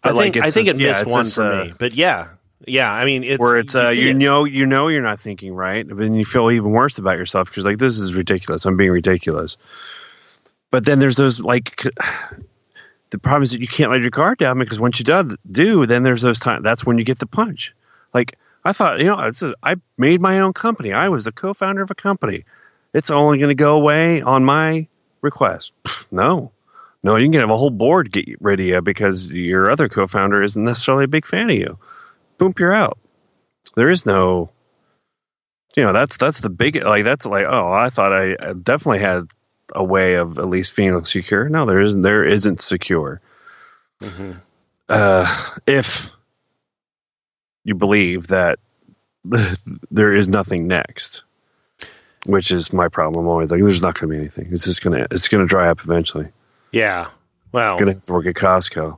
I 0.03 0.13
think 0.13 0.37
it's 0.37 0.47
I 0.47 0.51
think 0.51 0.69
it 0.69 0.77
missed 0.77 1.03
it's 1.03 1.13
one 1.13 1.25
this, 1.25 1.35
for 1.35 1.53
uh, 1.53 1.65
me. 1.67 1.75
But 1.79 1.95
yeah, 1.95 2.29
yeah. 2.67 2.91
I 2.91 3.05
mean, 3.05 3.25
it's 3.25 3.39
where 3.41 3.59
it's 3.59 3.75
uh, 3.75 3.89
you 3.89 4.11
it. 4.11 4.17
know 4.17 4.45
you 4.45 4.67
know 4.67 4.89
you're 4.89 5.03
not 5.03 5.21
thinking 5.21 5.55
right, 5.55 5.87
but 5.87 5.99
then 5.99 6.15
you 6.15 6.25
feel 6.25 6.51
even 6.51 6.71
worse 6.71 6.99
about 6.99 7.19
yourself 7.19 7.49
because 7.49 7.65
like 7.65 7.79
this 7.79 7.99
is 7.99 8.15
ridiculous. 8.15 8.65
I'm 8.65 8.77
being 8.77 8.91
ridiculous. 8.91 9.57
But 10.71 10.85
then 10.85 10.99
there's 11.01 11.17
those 11.17 11.41
like 11.41 11.83
the 13.11 13.19
problem 13.19 13.43
is 13.43 13.51
that 13.51 13.61
you 13.61 13.69
can't 13.69 13.91
let 13.91 14.01
your 14.01 14.11
guard 14.11 14.39
down 14.39 14.59
because 14.59 14.79
once 14.79 14.99
you 14.99 15.05
do, 15.05 15.37
do 15.51 15.87
then 15.87 16.03
there's 16.03 16.23
those 16.23 16.39
times 16.39 16.63
that's 16.63 16.85
when 16.87 16.97
you 16.97 17.05
get 17.05 17.19
the 17.19 17.27
punch. 17.27 17.75
Like 18.15 18.37
I 18.65 18.73
thought, 18.73 18.99
you 18.99 19.07
know, 19.07 19.25
this 19.25 19.43
is, 19.43 19.55
I 19.63 19.77
made 19.97 20.21
my 20.21 20.41
own 20.41 20.53
company. 20.53 20.93
I 20.93 21.09
was 21.09 21.25
the 21.25 21.33
co-founder 21.33 21.83
of 21.83 21.91
a 21.91 21.95
company. 21.95 22.45
It's 22.93 23.11
only 23.11 23.39
going 23.39 23.49
to 23.49 23.55
go 23.55 23.75
away 23.77 24.21
on 24.21 24.45
my 24.45 24.87
request. 25.23 25.73
Pfft, 25.85 26.09
no, 26.13 26.53
no, 27.03 27.17
you 27.17 27.31
can 27.31 27.41
have 27.41 27.51
a 27.51 27.57
whole 27.57 27.71
board 27.71 28.13
get 28.13 28.41
rid 28.41 28.61
of 28.61 28.67
you 28.67 28.81
because 28.83 29.31
your 29.31 29.71
other 29.71 29.89
co-founder 29.89 30.43
isn't 30.43 30.63
necessarily 30.63 31.05
a 31.05 31.09
big 31.09 31.27
fan 31.27 31.51
of 31.51 31.57
you. 31.57 31.79
Boom, 32.39 32.55
you're 32.59 32.75
out. 32.75 32.99
There 33.77 33.91
is 33.91 34.05
no, 34.05 34.51
you 35.77 35.85
know, 35.85 35.93
that's 35.93 36.17
that's 36.17 36.41
the 36.41 36.51
big 36.51 36.77
like 36.83 37.05
that's 37.05 37.25
like 37.25 37.47
oh, 37.49 37.73
I 37.73 37.89
thought 37.91 38.13
I 38.13 38.37
I 38.41 38.53
definitely 38.55 38.99
had 38.99 39.29
a 39.75 39.85
way 39.85 40.15
of 40.15 40.39
at 40.39 40.49
least 40.49 40.73
feeling 40.73 41.05
secure. 41.05 41.49
No, 41.49 41.65
there 41.65 41.81
isn't. 41.81 42.03
There 42.03 42.25
isn't 42.25 42.61
secure. 42.61 43.21
Mhm. 44.03 44.41
Uh, 44.89 45.51
if 45.67 46.13
you 47.65 47.75
believe 47.75 48.29
that 48.29 48.59
there 49.91 50.13
is 50.15 50.29
nothing 50.29 50.67
next, 50.67 51.23
which 52.27 52.51
is 52.51 52.73
my 52.73 52.89
problem. 52.89 53.25
I'm 53.25 53.29
always 53.29 53.51
like, 53.51 53.61
there's 53.63 53.83
not 53.83 53.99
going 53.99 54.09
to 54.11 54.15
be 54.15 54.19
anything. 54.19 54.49
It's 54.53 54.65
just 54.65 54.83
gonna 54.83 55.07
it's 55.11 55.29
gonna 55.29 55.47
dry 55.47 55.69
up 55.69 55.81
eventually. 55.85 56.29
Yeah. 56.73 57.09
Well, 57.53 57.77
Gonna 57.79 57.95
have 57.95 58.05
to 58.05 58.13
work 58.13 58.27
at 58.27 58.35
Costco. 58.37 58.97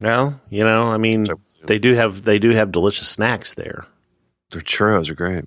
well, 0.00 0.40
you 0.50 0.64
know, 0.64 0.84
I 0.84 0.96
mean, 0.96 1.26
they 1.64 1.78
do 1.78 1.94
have 1.94 2.22
they 2.24 2.38
do 2.38 2.50
have 2.50 2.72
delicious 2.72 3.08
snacks 3.08 3.54
there. 3.54 3.86
Their 4.50 4.62
churros 4.62 5.10
are 5.10 5.14
great, 5.14 5.44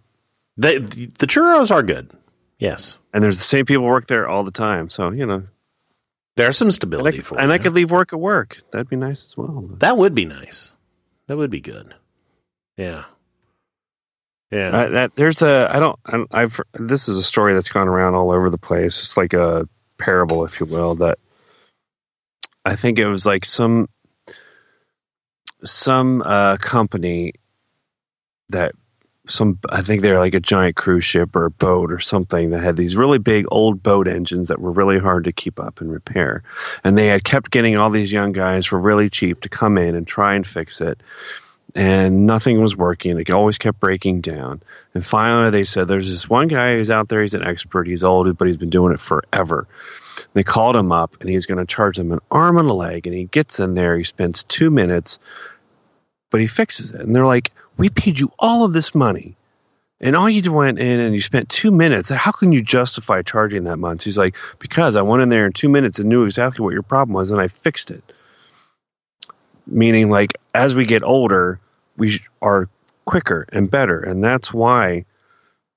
They, 0.58 0.80
the 0.80 1.28
churros 1.28 1.72
are 1.72 1.84
good. 1.84 2.12
Yes, 2.58 2.98
and 3.14 3.24
there's 3.24 3.38
the 3.38 3.44
same 3.44 3.66
people 3.66 3.86
work 3.86 4.08
there 4.08 4.28
all 4.28 4.44
the 4.44 4.52
time. 4.52 4.90
So 4.90 5.12
you 5.12 5.26
know, 5.26 5.44
there's 6.36 6.58
some 6.58 6.68
and 6.68 6.74
I, 6.74 6.76
stability 6.76 7.22
for 7.22 7.40
and 7.40 7.52
I 7.52 7.58
could 7.58 7.74
leave 7.74 7.92
work 7.92 8.14
at 8.14 8.20
work. 8.20 8.58
That'd 8.72 8.90
be 8.90 8.96
nice 8.96 9.26
as 9.26 9.38
well. 9.38 9.70
That 9.80 9.98
would 9.98 10.16
be 10.16 10.26
nice. 10.26 10.74
That 11.28 11.38
would 11.38 11.50
be 11.50 11.62
good. 11.62 11.94
Yeah. 12.78 13.06
Yeah. 14.52 14.70
Uh, 14.70 14.90
that 14.90 15.16
there's 15.16 15.42
a 15.42 15.68
I 15.72 15.80
don't 15.80 16.00
I- 16.06 16.42
I've 16.44 16.60
this 16.74 17.10
is 17.10 17.18
a 17.18 17.24
story 17.24 17.54
that's 17.54 17.70
gone 17.70 17.88
around 17.88 18.16
all 18.16 18.32
over 18.32 18.50
the 18.50 18.58
place. 18.58 19.00
It's 19.00 19.18
like 19.18 19.34
a 19.34 19.68
parable, 19.98 20.46
if 20.46 20.60
you 20.60 20.66
will. 20.66 20.96
That 20.96 21.18
I 22.64 22.76
think 22.76 23.00
it 23.00 23.08
was 23.08 23.26
like 23.26 23.46
some 23.46 23.90
some 25.64 26.22
uh, 26.24 26.58
company 26.58 27.34
that 28.50 28.74
some 29.28 29.60
I 29.70 29.82
think 29.82 30.02
they're 30.02 30.20
like 30.20 30.34
a 30.34 30.40
giant 30.40 30.76
cruise 30.76 31.06
ship 31.06 31.36
or 31.36 31.46
a 31.46 31.52
boat 31.52 31.92
or 31.92 32.00
something 32.00 32.52
that 32.52 32.64
had 32.64 32.78
these 32.78 32.96
really 32.96 33.20
big 33.20 33.46
old 33.50 33.82
boat 33.82 34.08
engines 34.08 34.50
that 34.50 34.60
were 34.60 34.72
really 34.72 35.00
hard 35.00 35.24
to 35.26 35.32
keep 35.32 35.60
up 35.60 35.82
and 35.82 35.92
repair, 35.92 36.44
and 36.84 36.98
they 36.98 37.08
had 37.08 37.24
kept 37.24 37.52
getting 37.52 37.78
all 37.78 37.90
these 37.90 38.12
young 38.12 38.32
guys 38.32 38.66
for 38.66 38.80
really 38.80 39.10
cheap 39.10 39.42
to 39.42 39.50
come 39.50 39.78
in 39.78 39.96
and 39.96 40.08
try 40.08 40.36
and 40.36 40.46
fix 40.46 40.82
it 40.82 41.02
and 41.76 42.26
nothing 42.26 42.62
was 42.62 42.76
working. 42.76 43.20
It 43.20 43.34
always 43.34 43.58
kept 43.58 43.82
breaking 43.82 44.22
down. 44.22 44.64
And 44.94 45.06
finally, 45.06 45.50
they 45.50 45.66
said, 45.66 45.88
There's 45.88 46.10
this 46.10 46.30
one 46.30 46.48
guy 46.48 46.78
who's 46.78 46.90
out 46.90 47.10
there. 47.10 47.22
He's 47.22 47.34
an 47.34 47.46
expert. 47.46 47.86
He's 47.86 48.04
old, 48.04 48.38
but 48.38 48.48
he's 48.48 48.58
been 48.58 48.70
doing 48.70 48.94
it 48.94 49.00
forever. 49.00 49.68
They 50.34 50.44
called 50.44 50.78
him 50.78 50.94
up, 50.94 51.18
and 51.20 51.30
he's 51.30 51.46
going 51.46 51.58
to 51.58 51.66
charge 51.66 51.98
them 51.98 52.14
an 52.14 52.20
arm 52.32 52.58
and 52.58 52.70
a 52.70 52.74
leg. 52.74 53.06
And 53.06 53.16
he 53.16 53.26
gets 53.26 53.60
in 53.60 53.76
there. 53.76 53.98
He 53.98 54.06
spends 54.06 54.44
two 54.44 54.72
minutes, 54.72 55.20
but 56.32 56.40
he 56.40 56.48
fixes 56.48 56.94
it. 56.94 57.02
And 57.02 57.14
they're 57.14 57.26
like, 57.26 57.52
We 57.78 57.90
paid 57.90 58.20
you 58.20 58.32
all 58.40 58.66
of 58.66 58.74
this 58.74 58.96
money. 58.96 59.36
And 60.02 60.16
all 60.16 60.30
you 60.30 60.52
went 60.52 60.78
in 60.78 61.00
and 61.00 61.16
you 61.16 61.22
spent 61.22 61.48
two 61.48 61.72
minutes. 61.72 62.10
How 62.10 62.32
can 62.32 62.52
you 62.52 62.62
justify 62.62 63.22
charging 63.22 63.64
that 63.64 63.78
much? 63.78 64.04
He's 64.04 64.18
like, 64.18 64.36
Because 64.60 64.98
I 64.98 65.02
went 65.04 65.24
in 65.24 65.30
there 65.30 65.46
in 65.46 65.54
two 65.54 65.70
minutes 65.70 66.00
and 66.00 66.10
knew 66.10 66.26
exactly 66.26 66.64
what 66.64 66.74
your 66.74 66.84
problem 66.84 67.14
was, 67.16 67.32
and 67.32 67.40
I 67.40 67.48
fixed 67.48 67.92
it 67.92 68.04
meaning 69.68 70.10
like 70.10 70.34
as 70.54 70.76
we 70.76 70.86
get 70.86 71.04
older 71.04 71.60
we 71.98 72.20
are 72.42 72.70
quicker 73.06 73.48
and 73.52 73.70
better 73.70 74.00
and 74.00 74.24
that's 74.24 74.54
why 74.54 75.06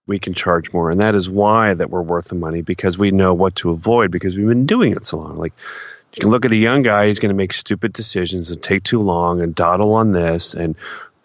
we 0.06 0.18
can 0.18 0.34
charge 0.34 0.72
more 0.72 0.90
and 0.90 1.00
that 1.00 1.14
is 1.14 1.28
why 1.28 1.74
that 1.74 1.90
we're 1.90 2.02
worth 2.02 2.28
the 2.28 2.34
money 2.34 2.62
because 2.62 2.98
we 2.98 3.10
know 3.10 3.34
what 3.34 3.54
to 3.56 3.70
avoid 3.70 4.10
because 4.10 4.36
we've 4.36 4.48
been 4.48 4.66
doing 4.66 4.92
it 4.92 5.04
so 5.04 5.18
long 5.18 5.36
like 5.36 5.52
you 6.14 6.20
can 6.22 6.30
look 6.30 6.44
at 6.44 6.52
a 6.52 6.56
young 6.56 6.82
guy 6.82 7.06
he's 7.06 7.18
going 7.18 7.30
to 7.30 7.36
make 7.36 7.52
stupid 7.52 7.92
decisions 7.92 8.50
and 8.50 8.62
take 8.62 8.82
too 8.82 9.00
long 9.00 9.40
and 9.40 9.54
dawdle 9.54 9.94
on 9.94 10.12
this 10.12 10.54
and 10.54 10.74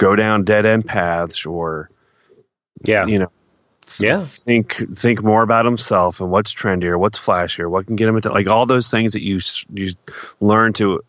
go 0.04 0.16
down 0.18 0.44
dead 0.44 0.66
end 0.66 0.86
paths 0.86 1.46
or 1.46 1.90
yeah. 2.84 3.06
you 3.06 3.20
know 3.20 3.32
Yeah. 4.00 4.26
think 4.26 4.84
think 4.98 5.24
more 5.24 5.44
about 5.44 5.66
himself 5.66 6.20
and 6.22 6.32
what's 6.32 6.54
trendier, 6.54 7.00
what's 7.00 7.20
flashier, 7.20 7.70
what 7.70 7.88
can 7.88 7.96
get 7.96 8.10
him 8.10 8.18
into 8.18 8.32
like 8.32 8.48
all 8.48 8.66
those 8.66 8.92
things 8.92 9.14
that 9.14 9.24
you 9.24 9.40
you 9.74 9.94
learn 10.42 10.74
to 10.74 11.02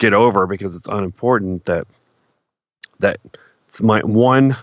get 0.00 0.14
over 0.14 0.46
because 0.46 0.76
it's 0.76 0.88
unimportant. 0.88 1.66
That 1.66 1.86
that 3.00 3.20
it's 3.68 3.82
my 3.82 4.00
one 4.00 4.56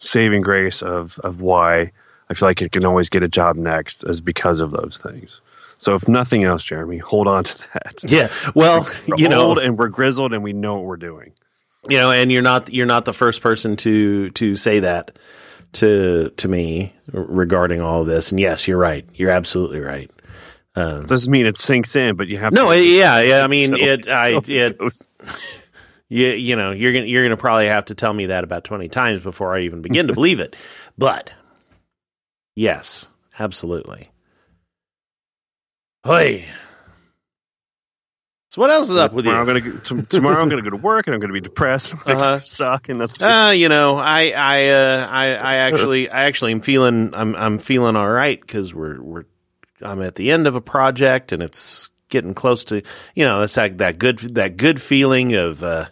saving 0.00 0.42
grace 0.42 0.82
of 0.82 1.18
of 1.20 1.40
why 1.40 1.92
I 2.30 2.34
feel 2.34 2.48
like 2.48 2.62
I 2.62 2.68
can 2.68 2.84
always 2.84 3.08
get 3.08 3.22
a 3.22 3.28
job 3.28 3.56
next 3.56 4.04
is 4.04 4.20
because 4.20 4.60
of 4.60 4.72
those 4.72 4.98
things. 4.98 5.40
So 5.78 5.94
if 5.94 6.08
nothing 6.08 6.44
else, 6.44 6.64
Jeremy, 6.64 6.98
hold 6.98 7.28
on 7.28 7.44
to 7.44 7.68
that. 7.74 8.04
Yeah. 8.06 8.28
Well, 8.54 8.88
you 9.16 9.28
know, 9.28 9.58
and 9.58 9.78
we're 9.78 9.88
grizzled 9.88 10.32
and 10.32 10.42
we 10.42 10.52
know 10.52 10.76
what 10.76 10.84
we're 10.84 10.96
doing. 10.96 11.32
You 11.88 11.98
know, 11.98 12.10
and 12.10 12.30
you're 12.32 12.42
not 12.42 12.72
you're 12.72 12.86
not 12.86 13.04
the 13.04 13.12
first 13.12 13.40
person 13.42 13.76
to 13.78 14.30
to 14.30 14.56
say 14.56 14.80
that 14.80 15.18
to 15.74 16.30
to 16.36 16.48
me 16.48 16.92
regarding 17.12 17.80
all 17.80 18.02
of 18.02 18.06
this. 18.06 18.30
And 18.32 18.40
yes, 18.40 18.66
you're 18.68 18.78
right. 18.78 19.06
You're 19.14 19.30
absolutely 19.30 19.80
right. 19.80 20.10
Um, 20.74 21.06
Doesn't 21.06 21.30
mean 21.32 21.46
it 21.46 21.56
sinks 21.58 21.96
in, 21.96 22.16
but 22.16 22.28
you 22.28 22.36
have 22.38 22.52
no, 22.52 22.70
to 22.70 22.78
yeah, 22.82 23.20
yeah. 23.20 23.42
I 23.44 23.46
mean, 23.48 23.68
So- 23.70 23.76
it. 23.76 24.08
I 24.08 24.32
so 24.40 24.40
it. 24.46 24.78
those- 24.78 25.06
You 26.08 26.28
you 26.28 26.54
know 26.54 26.70
you're 26.70 26.92
gonna 26.92 27.06
you're 27.06 27.24
gonna 27.24 27.36
probably 27.36 27.66
have 27.66 27.86
to 27.86 27.96
tell 27.96 28.12
me 28.14 28.26
that 28.26 28.44
about 28.44 28.62
twenty 28.62 28.88
times 28.88 29.22
before 29.22 29.56
I 29.56 29.62
even 29.62 29.82
begin 29.82 30.06
to 30.06 30.12
believe 30.14 30.38
it. 30.38 30.54
But 30.96 31.32
yes, 32.54 33.08
absolutely. 33.40 34.10
Hey. 36.04 36.44
So 38.56 38.62
what 38.62 38.70
else 38.70 38.88
is 38.88 38.96
up 38.96 39.12
with 39.12 39.26
you? 39.26 39.32
tomorrow 39.32 39.42
I'm 39.42 39.46
gonna 39.46 39.60
go, 39.60 40.02
tomorrow 40.04 40.40
I'm 40.40 40.48
gonna 40.48 40.62
go 40.62 40.70
to 40.70 40.78
work 40.78 41.06
and 41.06 41.12
I'm 41.12 41.20
gonna 41.20 41.34
be 41.34 41.42
depressed. 41.42 41.92
I'm 42.06 42.16
Uh-huh. 42.16 42.38
suck 42.40 42.88
and 42.88 42.98
that's 42.98 43.22
Uh, 43.22 43.52
you 43.54 43.68
know, 43.68 43.96
I 43.98 44.30
I 44.30 44.68
uh, 44.68 45.06
I 45.10 45.26
I 45.34 45.54
actually 45.56 46.08
I 46.08 46.24
actually 46.24 46.52
am 46.52 46.62
feeling 46.62 47.10
I'm 47.12 47.36
I'm 47.36 47.58
feeling 47.58 47.96
all 47.96 48.08
right 48.08 48.40
because 48.40 48.72
we're 48.72 48.98
we're 49.02 49.24
I'm 49.82 50.00
at 50.00 50.14
the 50.14 50.30
end 50.30 50.46
of 50.46 50.56
a 50.56 50.62
project 50.62 51.32
and 51.32 51.42
it's 51.42 51.90
getting 52.08 52.32
close 52.32 52.64
to 52.64 52.80
you 53.14 53.26
know 53.26 53.42
it's 53.42 53.58
like 53.58 53.76
that 53.76 53.98
good 53.98 54.20
that 54.20 54.56
good 54.56 54.80
feeling 54.80 55.34
of 55.34 55.62
uh, 55.62 55.88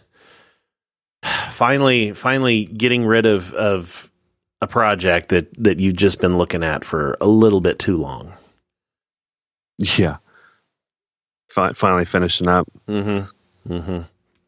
finally 1.51 2.13
finally 2.13 2.65
getting 2.65 3.05
rid 3.05 3.27
of 3.27 3.53
of 3.53 4.09
a 4.63 4.65
project 4.65 5.29
that 5.29 5.53
that 5.63 5.79
you've 5.79 5.97
just 5.97 6.19
been 6.19 6.35
looking 6.39 6.63
at 6.63 6.83
for 6.83 7.15
a 7.21 7.27
little 7.27 7.61
bit 7.61 7.77
too 7.77 7.97
long. 7.97 8.33
yeah. 9.77 10.17
Fi- 11.49 11.73
finally 11.73 12.05
finishing 12.05 12.47
up. 12.47 12.67
Mm-hmm. 12.87 13.73
Mm-hmm. 13.73 14.01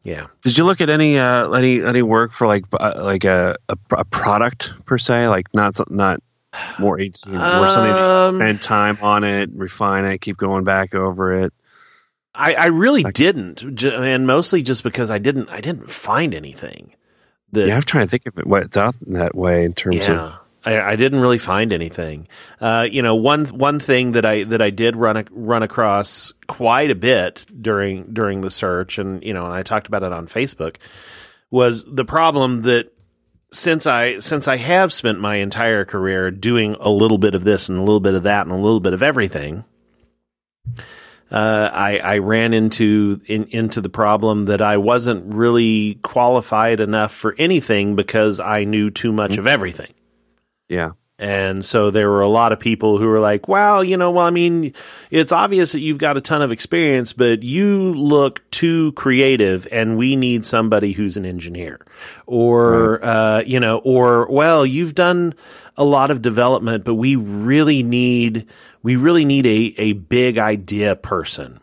Yeah. 0.04 0.26
Did 0.42 0.56
you 0.58 0.64
look 0.64 0.80
at 0.80 0.90
any 0.90 1.18
uh, 1.18 1.50
any 1.50 1.82
any 1.82 2.02
work 2.02 2.32
for 2.32 2.46
like 2.46 2.64
uh, 2.72 2.94
like 2.98 3.24
a, 3.24 3.56
a 3.68 3.76
a 3.92 4.04
product 4.04 4.72
per 4.86 4.98
se, 4.98 5.28
like 5.28 5.46
not 5.54 5.78
not 5.90 6.22
more 6.78 6.98
agency, 6.98 7.30
more 7.30 7.38
something 7.68 7.92
that 7.92 8.28
Um, 8.28 8.36
spend 8.36 8.62
time 8.62 8.98
on 9.02 9.22
it, 9.24 9.50
refine 9.54 10.04
it, 10.06 10.20
keep 10.20 10.36
going 10.38 10.64
back 10.64 10.94
over 10.94 11.44
it. 11.44 11.52
I, 12.34 12.54
I 12.54 12.66
really 12.66 13.02
Like- 13.02 13.14
didn't, 13.14 13.62
and 13.84 14.26
mostly 14.26 14.62
just 14.62 14.82
because 14.84 15.10
I 15.10 15.18
didn't 15.18 15.50
I 15.50 15.60
didn't 15.60 15.90
find 15.90 16.34
anything 16.34 16.94
that 17.52 17.66
Yeah, 17.66 17.76
I'm 17.76 17.82
trying 17.82 18.06
to 18.06 18.10
think 18.10 18.26
of 18.26 18.38
it, 18.38 18.46
what's 18.46 18.76
out 18.76 18.94
in 19.06 19.14
that 19.14 19.34
way 19.34 19.64
in 19.64 19.72
terms 19.72 19.96
yeah. 19.96 20.12
of 20.20 20.38
I, 20.64 20.80
I 20.80 20.96
didn't 20.96 21.20
really 21.20 21.38
find 21.38 21.72
anything. 21.72 22.28
Uh, 22.60 22.86
you 22.90 23.02
know, 23.02 23.14
one 23.14 23.46
one 23.46 23.80
thing 23.80 24.12
that 24.12 24.24
I 24.24 24.44
that 24.44 24.60
I 24.60 24.70
did 24.70 24.96
run 24.96 25.26
run 25.30 25.62
across 25.62 26.32
quite 26.46 26.90
a 26.90 26.94
bit 26.94 27.46
during 27.60 28.12
during 28.12 28.40
the 28.40 28.50
search, 28.50 28.98
and 28.98 29.22
you 29.22 29.32
know, 29.32 29.44
and 29.44 29.54
I 29.54 29.62
talked 29.62 29.86
about 29.86 30.02
it 30.02 30.12
on 30.12 30.26
Facebook, 30.26 30.76
was 31.50 31.84
the 31.84 32.04
problem 32.04 32.62
that 32.62 32.92
since 33.52 33.86
I 33.86 34.18
since 34.18 34.48
I 34.48 34.56
have 34.56 34.92
spent 34.92 35.20
my 35.20 35.36
entire 35.36 35.84
career 35.84 36.30
doing 36.30 36.76
a 36.80 36.90
little 36.90 37.18
bit 37.18 37.34
of 37.34 37.44
this 37.44 37.68
and 37.68 37.78
a 37.78 37.82
little 37.82 38.00
bit 38.00 38.14
of 38.14 38.24
that 38.24 38.46
and 38.46 38.52
a 38.52 38.58
little 38.58 38.80
bit 38.80 38.92
of 38.92 39.02
everything, 39.02 39.64
uh, 41.30 41.70
I, 41.72 41.98
I 41.98 42.18
ran 42.18 42.52
into 42.52 43.20
in, 43.26 43.44
into 43.44 43.80
the 43.80 43.88
problem 43.88 44.46
that 44.46 44.60
I 44.60 44.76
wasn't 44.76 45.34
really 45.34 45.98
qualified 46.02 46.80
enough 46.80 47.14
for 47.14 47.34
anything 47.38 47.96
because 47.96 48.40
I 48.40 48.64
knew 48.64 48.90
too 48.90 49.12
much 49.12 49.38
of 49.38 49.46
everything. 49.46 49.92
Yeah, 50.68 50.92
And 51.20 51.64
so 51.64 51.90
there 51.90 52.08
were 52.08 52.20
a 52.20 52.28
lot 52.28 52.52
of 52.52 52.60
people 52.60 52.96
who 52.98 53.08
were 53.08 53.18
like, 53.18 53.48
well, 53.48 53.82
you 53.82 53.96
know, 53.96 54.12
well, 54.12 54.24
I 54.24 54.30
mean, 54.30 54.72
it's 55.10 55.32
obvious 55.32 55.72
that 55.72 55.80
you've 55.80 55.98
got 55.98 56.16
a 56.16 56.20
ton 56.20 56.42
of 56.42 56.52
experience, 56.52 57.12
but 57.12 57.42
you 57.42 57.92
look 57.94 58.48
too 58.52 58.92
creative 58.92 59.66
and 59.72 59.98
we 59.98 60.14
need 60.14 60.46
somebody 60.46 60.92
who's 60.92 61.16
an 61.16 61.26
engineer. 61.26 61.80
Or, 62.26 63.04
uh, 63.04 63.40
you 63.40 63.58
know, 63.58 63.78
or, 63.78 64.30
well, 64.30 64.64
you've 64.64 64.94
done 64.94 65.34
a 65.76 65.84
lot 65.84 66.12
of 66.12 66.22
development, 66.22 66.84
but 66.84 66.94
we 66.94 67.16
really 67.16 67.82
need, 67.82 68.46
we 68.84 68.94
really 68.94 69.24
need 69.24 69.44
a, 69.46 69.74
a 69.76 69.92
big 69.94 70.38
idea 70.38 70.94
person. 70.94 71.58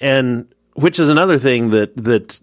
And 0.00 0.52
which 0.74 0.98
is 0.98 1.08
another 1.08 1.38
thing 1.38 1.70
that, 1.70 1.96
that 1.96 2.40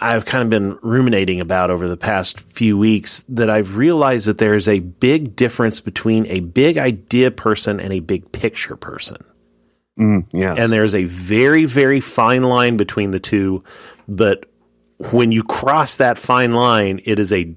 I've 0.00 0.24
kind 0.24 0.42
of 0.42 0.50
been 0.50 0.78
ruminating 0.82 1.40
about 1.40 1.70
over 1.70 1.86
the 1.86 1.96
past 1.96 2.40
few 2.40 2.76
weeks 2.76 3.24
that 3.28 3.48
I've 3.48 3.76
realized 3.76 4.26
that 4.26 4.38
there 4.38 4.54
is 4.54 4.66
a 4.68 4.80
big 4.80 5.36
difference 5.36 5.80
between 5.80 6.26
a 6.26 6.40
big 6.40 6.76
idea 6.76 7.30
person 7.30 7.78
and 7.78 7.92
a 7.92 8.00
big 8.00 8.32
picture 8.32 8.76
person. 8.76 9.18
mm, 9.98 10.26
yes. 10.32 10.58
And 10.58 10.72
there's 10.72 10.94
a 10.94 11.04
very, 11.04 11.66
very 11.66 12.00
fine 12.00 12.42
line 12.42 12.76
between 12.76 13.12
the 13.12 13.20
two. 13.20 13.62
But 14.08 14.46
when 15.12 15.30
you 15.30 15.44
cross 15.44 15.96
that 15.98 16.18
fine 16.18 16.52
line, 16.52 17.00
it 17.04 17.18
is 17.18 17.32
a 17.32 17.54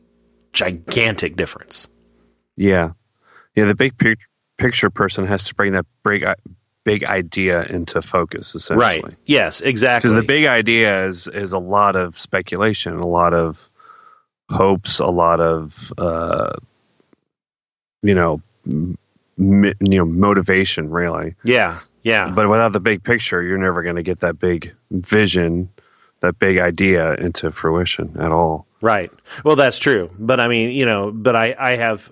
gigantic 0.54 1.36
difference. 1.36 1.88
yeah, 2.56 2.92
yeah. 3.56 3.66
The 3.66 3.76
big 3.76 3.94
picture 4.58 4.90
person 4.90 5.26
has 5.26 5.46
to 5.46 5.56
bring 5.56 5.74
that 5.74 5.86
big 6.04 6.24
big 6.88 7.04
idea 7.04 7.64
into 7.64 8.02
focus, 8.02 8.56
essentially. 8.56 9.02
Right. 9.02 9.16
Yes, 9.26 9.60
exactly. 9.60 10.08
because 10.10 10.22
the 10.22 10.26
big 10.26 10.46
idea 10.46 11.06
is 11.06 11.28
is 11.28 11.52
a 11.52 11.60
lot 11.60 11.98
of 11.98 12.18
speculation, 12.18 12.94
a 12.98 13.06
lot 13.06 13.34
of 13.34 13.70
hopes, 14.50 15.00
a 15.00 15.08
lot 15.08 15.42
of 15.42 15.92
uh, 15.98 16.54
you 18.04 18.16
know, 18.16 18.40
m- 18.66 18.98
you 19.38 19.74
know, 20.00 20.06
motivation, 20.06 20.90
really. 20.90 21.36
yeah. 21.44 21.80
Yeah. 22.04 22.32
But 22.34 22.48
without 22.48 22.72
the 22.72 22.80
big 22.80 23.04
picture, 23.04 23.44
you're 23.44 23.58
never 23.58 23.84
going 23.84 23.98
to 23.98 24.04
get 24.04 24.22
that 24.22 24.40
big 24.40 24.74
vision, 24.92 25.68
that 26.22 26.40
big 26.40 26.58
idea 26.58 27.16
into 27.16 27.52
fruition 27.52 28.16
at 28.18 28.32
all. 28.32 28.66
Right. 28.80 29.12
Well, 29.44 29.58
that's 29.58 29.78
true. 29.78 30.10
But 30.18 30.40
I 30.40 30.48
mean, 30.48 30.72
you 30.72 30.86
know, 30.86 31.12
but 31.12 31.36
I, 31.36 31.54
I 31.60 31.76
have 31.76 32.10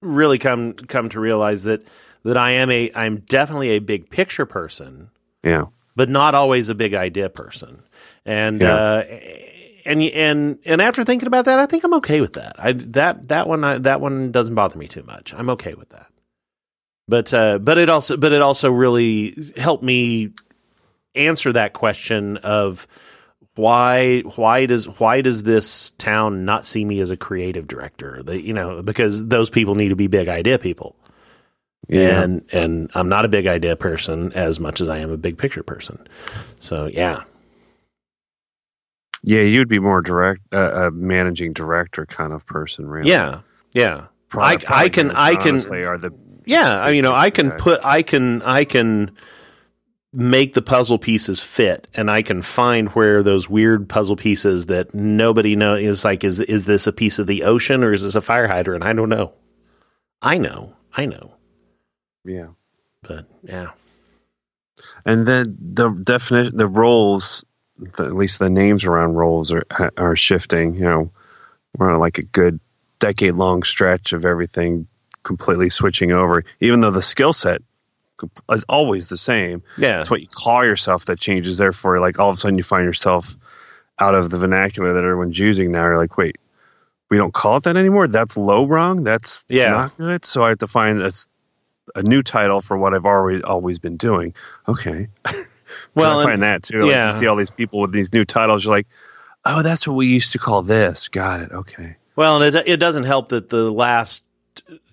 really 0.00 0.38
come 0.38 0.72
come 0.72 1.10
to 1.10 1.20
realize 1.20 1.64
that 1.64 1.86
that 2.26 2.36
I 2.36 2.52
am 2.52 2.70
a 2.70 2.90
I'm 2.94 3.18
definitely 3.20 3.70
a 3.70 3.78
big 3.78 4.10
picture 4.10 4.46
person, 4.46 5.10
Yeah, 5.42 5.66
but 5.94 6.08
not 6.08 6.34
always 6.34 6.68
a 6.68 6.74
big 6.74 6.92
idea 6.92 7.28
person. 7.28 7.82
And 8.24 8.60
Yeah. 8.60 8.74
uh, 8.74 9.04
and 9.84 10.02
and 10.02 10.58
and 10.64 10.82
after 10.82 11.04
thinking 11.04 11.28
about 11.28 11.44
that, 11.44 11.60
I 11.60 11.66
think 11.66 11.84
I'm 11.84 11.94
okay 11.94 12.20
with 12.20 12.32
that. 12.34 12.56
I 12.58 12.72
that 12.72 13.28
that 13.28 13.46
one 13.46 13.62
I, 13.62 13.78
that 13.78 14.00
one 14.00 14.32
doesn't 14.32 14.56
bother 14.56 14.76
me 14.78 14.88
too 14.88 15.04
much. 15.04 15.32
I'm 15.34 15.50
okay 15.50 15.74
with 15.74 15.90
that. 15.90 16.08
But 17.08 17.32
uh, 17.32 17.58
but 17.58 17.78
it 17.78 17.88
also 17.88 18.16
but 18.16 18.32
it 18.32 18.42
also 18.42 18.70
really 18.72 19.52
helped 19.56 19.84
me 19.84 20.30
answer 21.14 21.52
that 21.52 21.72
question 21.72 22.38
of 22.38 22.88
why 23.54 24.22
why 24.34 24.66
does 24.66 24.86
why 24.98 25.20
does 25.20 25.44
this 25.44 25.92
town 25.92 26.44
not 26.44 26.66
see 26.66 26.84
me 26.84 27.00
as 27.00 27.12
a 27.12 27.16
creative 27.16 27.68
director? 27.68 28.24
They, 28.24 28.38
you 28.38 28.52
know, 28.52 28.82
because 28.82 29.28
those 29.28 29.48
people 29.48 29.76
need 29.76 29.90
to 29.90 29.96
be 29.96 30.08
big 30.08 30.26
idea 30.26 30.58
people. 30.58 30.96
Yeah, 31.88 32.22
And 32.22 32.44
and 32.52 32.90
I'm 32.94 33.08
not 33.08 33.24
a 33.24 33.28
big 33.28 33.46
idea 33.46 33.76
person 33.76 34.32
as 34.32 34.58
much 34.60 34.80
as 34.80 34.88
I 34.88 34.98
am 34.98 35.10
a 35.10 35.16
big 35.16 35.38
picture 35.38 35.62
person. 35.62 35.98
So 36.60 36.86
yeah. 36.86 37.22
yeah. 39.22 39.42
You'd 39.42 39.68
be 39.68 39.78
more 39.78 40.00
direct, 40.02 40.40
uh, 40.52 40.86
a 40.88 40.90
managing 40.90 41.52
director 41.52 42.06
kind 42.06 42.32
of 42.32 42.46
person, 42.46 42.86
really. 42.86 43.10
Yeah. 43.10 43.40
Yeah. 43.74 44.06
Probably- 44.28 44.66
I- 44.66 44.82
I 44.84 44.88
can- 44.88 45.10
I 45.12 45.36
can- 45.36 45.56
are 45.72 45.98
the 45.98 46.12
Yeah, 46.48 46.80
I, 46.80 46.90
you 46.90 47.02
know, 47.02 47.12
I 47.14 47.30
can 47.30 47.48
Okay. 47.48 47.56
put, 47.58 47.80
I 47.84 48.02
can, 48.02 48.40
I 48.42 48.64
can 48.64 49.10
make 50.12 50.52
the 50.54 50.62
puzzle 50.62 50.96
pieces 50.98 51.40
fit, 51.40 51.88
and 51.94 52.08
I 52.10 52.22
can 52.22 52.40
find 52.40 52.88
where 52.90 53.20
those 53.22 53.50
weird 53.50 53.88
puzzle 53.88 54.14
pieces 54.16 54.66
that 54.66 54.94
nobody 54.94 55.56
knows 55.56 55.82
is 55.82 56.04
like, 56.04 56.22
is 56.24 56.38
is 56.40 56.66
this 56.66 56.86
a 56.86 56.92
piece 56.92 57.18
of 57.18 57.26
the 57.26 57.42
ocean 57.42 57.82
or 57.84 57.92
is 57.92 58.02
this 58.04 58.14
a 58.14 58.20
fire 58.22 58.46
hydrant? 58.48 58.84
I 58.84 58.92
don't 58.92 59.08
know. 59.08 59.32
I 60.22 60.38
know, 60.38 60.74
I 60.96 61.04
know, 61.06 61.34
yeah. 62.26 62.48
but 63.02 63.24
yeah, 63.42 63.70
and 65.04 65.26
then 65.26 65.56
the 65.60 65.90
definition 65.90 66.56
the 66.56 66.66
roles 66.66 67.44
the, 67.78 68.04
at 68.04 68.14
least 68.14 68.38
the 68.38 68.50
names 68.50 68.84
around 68.84 69.14
roles 69.14 69.52
are 69.52 69.64
are 69.96 70.16
shifting 70.16 70.74
you 70.74 70.80
know. 70.84 71.10
We're 71.78 71.90
on 71.92 72.00
like 72.00 72.16
a 72.16 72.22
good 72.22 72.58
decade 73.00 73.34
long 73.34 73.62
stretch 73.62 74.14
of 74.14 74.24
everything 74.24 74.86
completely 75.24 75.68
switching 75.68 76.10
over 76.10 76.42
even 76.60 76.80
though 76.80 76.90
the 76.90 77.02
skill 77.02 77.34
set 77.34 77.60
is 78.50 78.64
always 78.66 79.10
the 79.10 79.18
same. 79.18 79.62
Yeah, 79.76 80.00
it's 80.00 80.10
what 80.10 80.22
you 80.22 80.26
call 80.26 80.64
yourself 80.64 81.04
that 81.04 81.20
changes 81.20 81.58
therefore 81.58 82.00
like 82.00 82.18
all 82.18 82.30
of 82.30 82.36
a 82.36 82.38
sudden 82.38 82.56
you 82.56 82.62
find 82.64 82.86
yourself 82.86 83.36
out 83.98 84.14
of 84.14 84.30
the 84.30 84.38
vernacular 84.38 84.94
that 84.94 85.04
everyone's 85.04 85.38
using 85.38 85.70
now. 85.70 85.84
You're 85.84 85.98
like 85.98 86.16
wait 86.16 86.36
we 87.10 87.18
don't 87.18 87.34
call 87.34 87.58
it 87.58 87.64
that 87.64 87.76
anymore? 87.76 88.08
That's 88.08 88.38
low 88.38 88.64
wrong 88.66 89.04
that's 89.04 89.44
Yeah. 89.50 89.70
not 89.72 89.96
good? 89.98 90.24
So 90.24 90.44
i 90.44 90.48
have 90.48 90.58
to 90.60 90.66
find 90.66 91.02
a, 91.02 91.12
a 91.94 92.02
new 92.02 92.22
title 92.22 92.60
for 92.60 92.76
what 92.76 92.94
i've 92.94 93.06
already 93.06 93.42
always 93.42 93.78
been 93.78 93.96
doing 93.96 94.34
okay 94.68 95.08
Well, 95.94 96.18
I 96.18 96.22
and- 96.22 96.30
find 96.30 96.42
that 96.42 96.62
too. 96.62 96.82
Like, 96.82 96.90
yeah. 96.90 97.12
you 97.12 97.18
see 97.18 97.26
all 97.26 97.36
these 97.36 97.50
people 97.50 97.80
with 97.80 97.92
these 97.92 98.12
new 98.12 98.24
titles. 98.24 98.64
You're 98.64 98.74
like, 98.74 98.86
oh, 99.44 99.62
that's 99.62 99.86
what 99.86 99.94
we 99.94 100.06
used 100.06 100.32
to 100.32 100.38
call 100.38 100.62
this. 100.62 101.08
Got 101.08 101.40
it. 101.40 101.52
Okay. 101.52 101.96
Well, 102.14 102.40
and 102.42 102.56
it 102.56 102.68
it 102.68 102.76
doesn't 102.78 103.04
help 103.04 103.28
that 103.30 103.48
the 103.48 103.70
last 103.70 104.24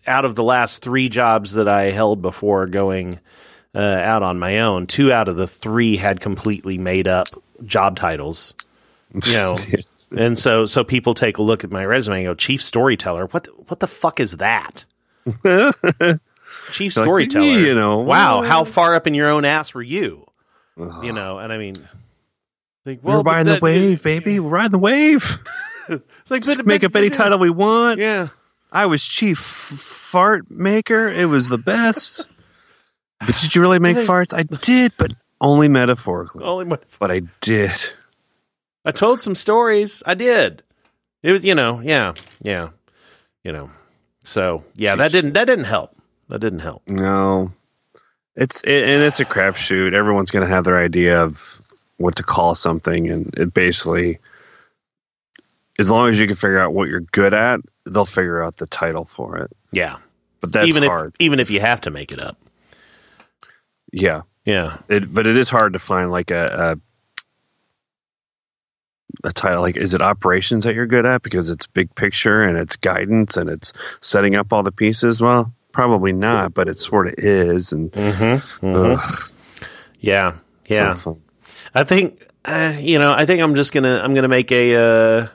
out 0.06 0.26
of 0.26 0.36
the 0.36 0.44
last 0.44 0.82
three 0.82 1.10
jobs 1.10 1.54
that 1.54 1.68
I 1.68 1.92
held 1.92 2.22
before 2.22 2.68
going 2.68 3.20
uh, 3.74 3.80
out 3.80 4.24
on 4.24 4.40
my 4.40 4.60
own, 4.60 4.88
two 4.88 5.12
out 5.12 5.28
of 5.28 5.36
the 5.36 5.48
three 5.48 5.96
had 5.96 6.20
completely 6.20 6.78
made 6.78 7.08
up 7.08 7.28
job 7.66 7.96
titles. 7.96 8.54
You 9.26 9.34
know, 9.34 9.58
and 10.18 10.38
so 10.38 10.66
so 10.66 10.84
people 10.84 11.14
take 11.14 11.38
a 11.38 11.44
look 11.44 11.64
at 11.64 11.72
my 11.72 11.86
resume 11.86 12.18
and 12.18 12.26
go, 12.26 12.34
"Chief 12.34 12.62
storyteller, 12.62 13.28
what 13.28 13.46
the, 13.46 13.52
what 13.52 13.80
the 13.80 13.88
fuck 13.88 14.20
is 14.20 14.38
that?" 14.38 14.86
Chief 16.72 16.96
Like, 16.96 17.04
storyteller, 17.06 17.46
you 17.60 17.74
know, 17.76 18.00
wow, 18.00 18.40
well- 18.42 18.50
how 18.50 18.64
far 18.64 18.96
up 18.96 19.08
in 19.08 19.14
your 19.14 19.30
own 19.30 19.46
ass 19.46 19.74
were 19.74 19.82
you? 19.82 20.26
Ugh. 20.80 21.04
You 21.06 21.14
know, 21.14 21.38
and 21.40 21.52
I 21.54 21.58
mean, 21.58 21.74
Like, 22.86 23.00
We're 23.04 23.22
but 23.24 23.26
riding 23.32 23.54
the 23.54 23.60
wave, 23.62 24.04
baby. 24.04 24.40
We're 24.40 24.50
riding 24.50 24.72
the 24.72 24.80
wave. 24.80 25.38
It's 25.88 26.04
like, 26.32 26.44
Just 26.44 26.64
make 26.66 26.84
up 26.84 26.96
any 26.96 27.10
title 27.10 27.38
we 27.40 27.50
want. 27.50 28.00
Yeah. 28.00 28.30
I 28.72 28.88
was 28.88 29.06
chief 29.06 29.38
fart 29.38 30.50
maker. 30.50 31.08
It 31.08 31.26
was 31.26 31.48
the 31.48 31.58
best. 31.60 32.28
But 33.20 33.36
did 33.38 33.54
you 33.56 33.62
really 33.62 33.80
make 33.88 33.96
They- 33.98 34.06
farts? 34.06 34.34
I 34.34 34.44
did, 34.44 34.94
but 34.98 35.14
only 35.40 35.68
metaphorically. 35.68 36.44
Only 36.44 36.78
But 37.00 37.12
I 37.12 37.22
did. 37.42 37.72
I 38.86 38.92
told 38.92 39.22
some 39.22 39.36
stories. 39.36 40.02
I 40.06 40.14
did. 40.16 40.64
It 41.22 41.32
was, 41.32 41.46
you 41.46 41.56
know, 41.56 41.80
yeah, 41.82 42.14
yeah, 42.42 42.70
you 43.44 43.52
know. 43.54 43.70
So 44.24 44.64
yeah, 44.76 44.96
that 44.96 45.12
didn't 45.12 45.34
that 45.34 45.46
didn't 45.46 45.66
help. 45.66 45.96
That 46.34 46.40
didn't 46.40 46.60
help. 46.60 46.82
No, 46.88 47.52
it's 48.36 48.60
it, 48.64 48.90
and 48.90 49.04
it's 49.04 49.20
a 49.20 49.26
crapshoot. 49.26 49.94
Everyone's 49.94 50.32
going 50.32 50.42
to 50.48 50.52
have 50.52 50.64
their 50.64 50.80
idea 50.84 51.22
of 51.22 51.62
what 51.98 52.16
to 52.16 52.24
call 52.24 52.56
something, 52.56 53.08
and 53.08 53.32
it 53.38 53.54
basically, 53.54 54.18
as 55.78 55.92
long 55.92 56.10
as 56.10 56.20
you 56.20 56.26
can 56.26 56.36
figure 56.36 56.58
out 56.58 56.74
what 56.74 56.90
you're 56.90 57.02
good 57.02 57.36
at, 57.36 57.60
they'll 57.86 58.04
figure 58.08 58.42
out 58.42 58.58
the 58.58 58.66
title 58.66 59.06
for 59.06 59.38
it. 59.38 59.52
Yeah, 59.72 59.98
But 60.42 60.52
that's 60.54 60.68
even 60.70 60.82
hard. 60.82 61.10
if 61.10 61.22
even 61.22 61.40
if 61.40 61.52
you 61.52 61.60
have 61.60 61.82
to 61.82 61.92
make 61.92 62.12
it 62.12 62.20
up. 62.20 62.36
yeah, 63.92 64.24
Yeah, 64.44 64.78
it, 64.90 65.14
but 65.14 65.28
it 65.28 65.38
is 65.38 65.52
hard 65.52 65.74
to 65.74 65.80
find 65.80 66.10
like 66.10 66.32
a, 66.32 66.80
a 69.24 69.28
a 69.28 69.32
title. 69.32 69.62
Like, 69.62 69.78
is 69.78 69.94
it 69.94 70.02
operations 70.02 70.64
that 70.64 70.74
you're 70.74 70.88
good 70.88 71.06
at 71.06 71.22
because 71.22 71.52
it's 71.52 71.68
big 71.68 71.94
picture 71.94 72.42
and 72.42 72.58
it's 72.58 72.76
guidance 72.76 73.38
and 73.38 73.52
it's 73.52 73.72
setting 74.02 74.34
up 74.34 74.52
all 74.52 74.64
the 74.64 74.72
pieces? 74.72 75.22
Well, 75.22 75.54
probably 75.74 76.14
not, 76.14 76.54
but 76.54 76.70
it 76.70 76.80
sort 76.80 77.08
of 77.08 77.16
is. 77.18 77.74
And 77.74 77.92
mm-hmm. 77.92 78.76
ugh, 78.76 79.30
yeah, 80.00 80.36
yeah. 80.68 80.94
so. 80.94 81.20
I 81.76 81.84
think 81.84 82.26
uh, 82.46 82.78
you 82.80 82.98
know. 82.98 83.14
I 83.14 83.26
think 83.26 83.42
I'm 83.42 83.56
just 83.56 83.74
gonna 83.74 84.00
I'm 84.02 84.14
gonna 84.14 84.30
make 84.30 84.52
a 84.52 84.76
uh, 84.76 85.28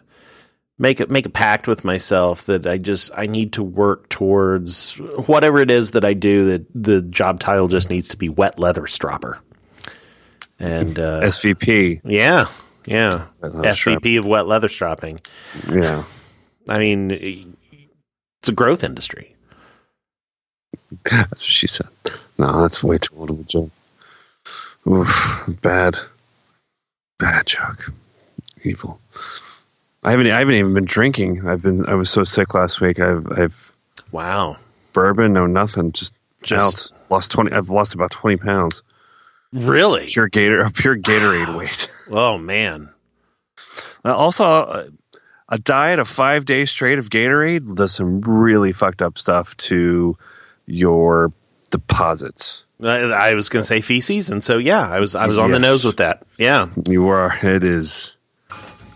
make 0.78 1.00
a 1.00 1.06
make 1.08 1.26
a 1.26 1.30
pact 1.30 1.68
with 1.68 1.84
myself 1.84 2.46
that 2.46 2.66
I 2.66 2.78
just 2.78 3.10
I 3.14 3.26
need 3.26 3.52
to 3.54 3.62
work 3.62 4.08
towards 4.08 4.96
whatever 5.26 5.58
it 5.58 5.70
is 5.70 5.90
that 5.90 6.04
I 6.04 6.14
do. 6.14 6.44
That 6.44 6.66
the 6.74 7.02
job 7.02 7.40
title 7.40 7.68
just 7.68 7.90
needs 7.90 8.08
to 8.08 8.16
be 8.16 8.30
wet 8.30 8.58
leather 8.58 8.82
stropper. 8.82 9.38
And 10.60 10.98
uh, 10.98 11.20
SVP. 11.20 12.00
yeah, 12.04 12.48
yeah, 12.86 13.26
Wet 13.40 13.54
leather 13.54 13.74
strap. 13.74 14.02
SVP 14.02 14.18
of 14.18 14.26
wet 14.26 14.46
leather 14.46 14.68
stropping. 14.68 15.20
Yeah. 15.70 16.04
I 16.68 16.78
mean, 16.78 17.10
it's 18.40 18.48
a 18.48 18.52
growth 18.52 18.84
industry. 18.84 19.34
That's 21.04 21.30
what 21.30 21.40
she 21.42 21.66
said. 21.66 21.88
No, 22.38 22.62
that's 22.62 22.82
way 22.82 22.98
too 22.98 23.14
old 23.18 23.30
of 23.30 23.40
a 23.40 23.44
joke. 23.44 23.70
Oof, 24.86 25.42
bad, 25.62 25.96
bad 27.18 27.46
joke. 27.46 27.90
Evil. 28.62 29.00
I 30.04 30.12
haven't. 30.12 30.30
I 30.30 30.38
haven't 30.38 30.54
even 30.54 30.74
been 30.74 30.84
drinking. 30.84 31.46
I've 31.46 31.62
been. 31.62 31.88
I 31.88 31.94
was 31.94 32.10
so 32.10 32.24
sick 32.24 32.54
last 32.54 32.80
week. 32.80 33.00
I've. 33.00 33.26
I've 33.30 33.72
Wow, 34.12 34.56
bourbon. 34.92 35.32
No, 35.34 35.46
nothing. 35.46 35.92
Just, 35.92 36.14
Just- 36.42 36.92
out. 36.92 36.98
Lost 37.10 37.30
twenty. 37.32 37.52
I've 37.52 37.70
lost 37.70 37.94
about 37.94 38.10
twenty 38.10 38.36
pounds. 38.36 38.82
really? 39.52 40.06
Pure 40.06 40.28
Gator. 40.28 40.68
Pure 40.74 40.98
Gatorade 40.98 41.56
weight. 41.56 41.90
Oh 42.10 42.38
man, 42.38 42.90
Uh, 44.04 44.14
also, 44.14 44.44
uh, 44.44 44.88
a 45.48 45.58
diet 45.58 45.98
of 45.98 46.06
five 46.08 46.44
days 46.44 46.70
straight 46.70 46.98
of 46.98 47.08
Gatorade 47.10 47.74
does 47.74 47.94
some 47.94 48.20
really 48.22 48.72
fucked 48.72 49.02
up 49.02 49.18
stuff 49.18 49.56
to 49.58 50.16
your 50.68 51.32
deposits. 51.70 52.64
I, 52.80 52.98
I 53.00 53.34
was 53.34 53.48
going 53.48 53.62
to 53.62 53.66
say 53.66 53.80
feces, 53.80 54.30
and 54.30 54.42
so 54.44 54.58
yeah, 54.58 54.88
I 54.88 55.00
was 55.00 55.14
I 55.14 55.26
was 55.26 55.38
on 55.38 55.50
the 55.50 55.58
nose 55.58 55.84
with 55.84 55.96
that. 55.96 56.22
Yeah, 56.38 56.68
You 56.88 57.08
are. 57.08 57.36
It 57.42 57.64
is. 57.64 58.14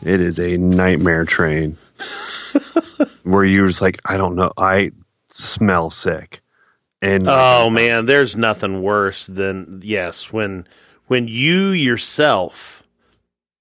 It 0.05 0.21
is 0.21 0.39
a 0.39 0.57
nightmare 0.57 1.25
train. 1.25 1.77
where 3.23 3.45
you're 3.45 3.67
just 3.69 3.83
like, 3.83 4.01
I 4.05 4.17
don't 4.17 4.35
know. 4.37 4.53
I 4.57 4.93
smell 5.29 5.91
sick. 5.91 6.41
And 7.01 7.25
Oh 7.29 7.71
man, 7.71 8.07
there's 8.07 8.37
nothing 8.37 8.83
worse 8.83 9.27
than 9.27 9.81
yes 9.85 10.33
when 10.33 10.67
when 11.07 11.27
you 11.29 11.69
yourself 11.69 12.83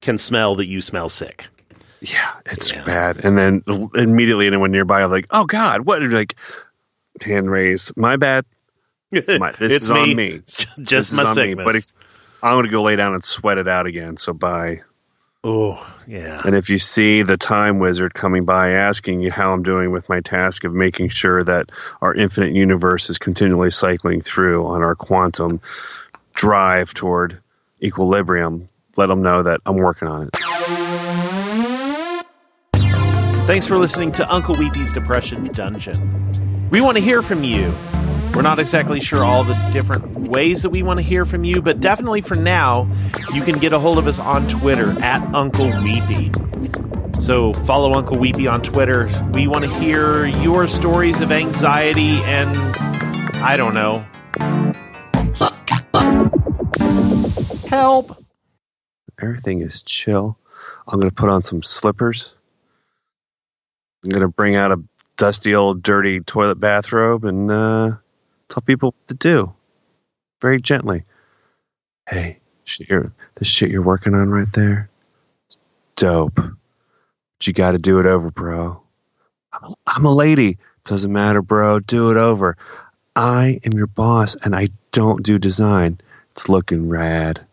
can 0.02 0.18
smell 0.18 0.56
that 0.56 0.66
you 0.68 0.82
smell 0.82 1.10
sick. 1.10 1.48
yeah, 2.02 2.32
it's 2.48 2.72
Yeah. 2.72 2.84
bad. 2.84 3.24
And 3.26 3.38
then 3.38 3.64
immediately 3.96 4.48
anyone 4.48 4.72
nearby, 4.72 5.02
I'm 5.04 5.12
like, 5.12 5.28
oh 5.32 5.46
God, 5.46 5.82
what? 5.86 6.02
Like, 6.04 6.36
hand 7.24 7.50
raised. 7.50 7.96
My 7.98 8.16
bad. 8.18 8.46
My, 9.12 9.52
this 9.60 9.72
it's 9.72 9.84
is 9.84 9.90
on 9.90 10.16
me. 10.16 10.28
It's 10.32 10.56
ju- 10.56 10.68
This 10.78 10.88
just 10.88 11.14
my 11.14 11.24
me. 11.24 11.34
sickness. 11.34 11.66
But 11.66 11.76
if, 11.76 11.94
I'm 12.44 12.54
going 12.56 12.66
to 12.66 12.72
go 12.72 12.82
lay 12.84 12.96
down 12.96 13.14
and 13.14 13.24
sweat 13.24 13.58
it 13.58 13.68
out 13.68 13.86
again. 13.88 14.18
So 14.18 14.34
bye. 14.34 14.82
oh 15.44 15.96
yeah, 16.08 16.42
And 16.46 16.56
if 16.56 16.70
you 16.70 16.78
see 16.78 17.22
the 17.24 17.38
time 17.38 17.80
wizard 17.80 18.14
coming 18.14 18.46
by 18.46 18.72
asking 18.72 19.22
you 19.22 19.32
how 19.32 19.54
I'm 19.54 19.64
doing 19.64 19.92
with 19.92 20.08
my 20.10 20.22
task 20.22 20.64
of 20.64 20.74
making 20.74 21.10
sure 21.10 21.44
that 21.44 21.72
our 22.02 22.14
infinite 22.16 22.54
universe 22.56 23.10
is 23.10 23.18
continually 23.18 23.72
cycling 23.72 24.22
through 24.22 24.66
on 24.66 24.82
our 24.84 24.96
quantum 24.96 25.60
drive 26.34 26.94
toward 26.94 27.40
equilibrium, 27.84 28.70
let 28.98 29.08
them 29.08 29.22
know 29.22 29.44
that 29.44 29.60
I'm 29.66 29.76
working 29.78 30.08
on 30.08 30.28
it. 30.28 30.36
Thanks 33.48 33.66
for 33.68 33.78
listening 33.78 34.12
to 34.14 34.32
Uncle 34.32 34.56
Weepy's 34.56 34.94
Depression 34.94 35.46
Dungeon. 35.52 36.32
We 36.72 36.80
want 36.80 36.96
to 36.96 37.04
hear 37.04 37.22
from 37.22 37.44
you. 37.44 37.74
We're 38.34 38.44
not 38.44 38.58
exactly 38.58 39.02
sure 39.02 39.26
all 39.26 39.44
the 39.44 39.56
different 39.74 40.30
ways 40.30 40.62
that 40.62 40.70
we 40.70 40.84
want 40.84 41.00
to 41.00 41.04
hear 41.04 41.26
from 41.26 41.44
you, 41.44 41.62
but 41.62 41.82
definitely 41.82 42.22
for 42.22 42.36
now, 42.36 42.90
you 43.34 43.42
can 43.42 43.60
get 43.60 43.74
a 43.74 43.80
hold 43.80 43.98
of 43.98 44.08
us 44.08 44.20
on 44.20 44.48
Twitter 44.48 44.92
at 45.04 45.22
Uncle 45.36 45.70
Weepy. 45.84 46.32
So 47.20 47.52
follow 47.52 47.92
Uncle 47.92 48.18
Weepy 48.18 48.48
on 48.48 48.62
Twitter. 48.62 49.10
We 49.34 49.48
want 49.48 49.66
to 49.66 49.70
hear 49.80 50.28
your 50.28 50.66
stories 50.66 51.20
of 51.20 51.34
anxiety 51.34 52.20
and 52.24 52.50
I 53.44 53.58
don't 53.58 53.74
know. 53.74 54.06
Help. 57.68 58.12
Everything 59.22 59.60
is 59.60 59.82
chill. 59.84 60.38
I'm 60.88 61.02
going 61.02 61.10
to 61.10 61.16
put 61.16 61.30
on 61.30 61.44
some 61.44 61.64
slippers. 61.64 62.34
I'm 64.06 64.10
going 64.10 64.22
to 64.22 64.30
bring 64.30 64.56
out 64.56 64.72
a 64.72 64.78
dusty 65.22 65.54
old 65.54 65.84
dirty 65.84 66.20
toilet 66.20 66.56
bathrobe 66.56 67.26
and 67.26 67.52
uh, 67.52 67.92
tell 68.50 68.62
people 68.66 68.88
what 68.88 69.08
to 69.08 69.14
do 69.14 69.54
very 70.42 70.60
gently. 70.60 71.04
Hey, 72.10 72.40
shit 72.66 72.88
the 73.36 73.46
shit 73.46 73.70
you're 73.70 73.84
working 73.84 74.16
on 74.16 74.32
right 74.32 74.52
there, 74.52 74.90
it's 75.46 75.60
dope. 75.96 76.34
But 76.34 77.46
you 77.46 77.54
got 77.54 77.74
to 77.74 77.78
do 77.78 78.00
it 78.00 78.08
over, 78.08 78.32
bro. 78.32 78.82
I'm 79.54 79.72
a, 79.72 79.76
I'm 79.86 80.06
a 80.06 80.12
lady. 80.12 80.58
Doesn't 80.86 81.14
matter, 81.14 81.44
bro. 81.44 81.80
Do 81.80 82.10
it 82.10 82.18
over. 82.18 82.58
I 83.16 83.60
am 83.64 83.74
your 83.74 83.86
boss 83.86 84.36
and 84.44 84.56
I 84.56 84.70
don't 84.92 85.22
do 85.22 85.38
design. 85.38 86.02
It's 86.32 86.50
looking 86.50 86.90
rad. 86.90 87.46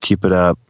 Keep 0.00 0.24
it 0.24 0.30
up. 0.30 0.60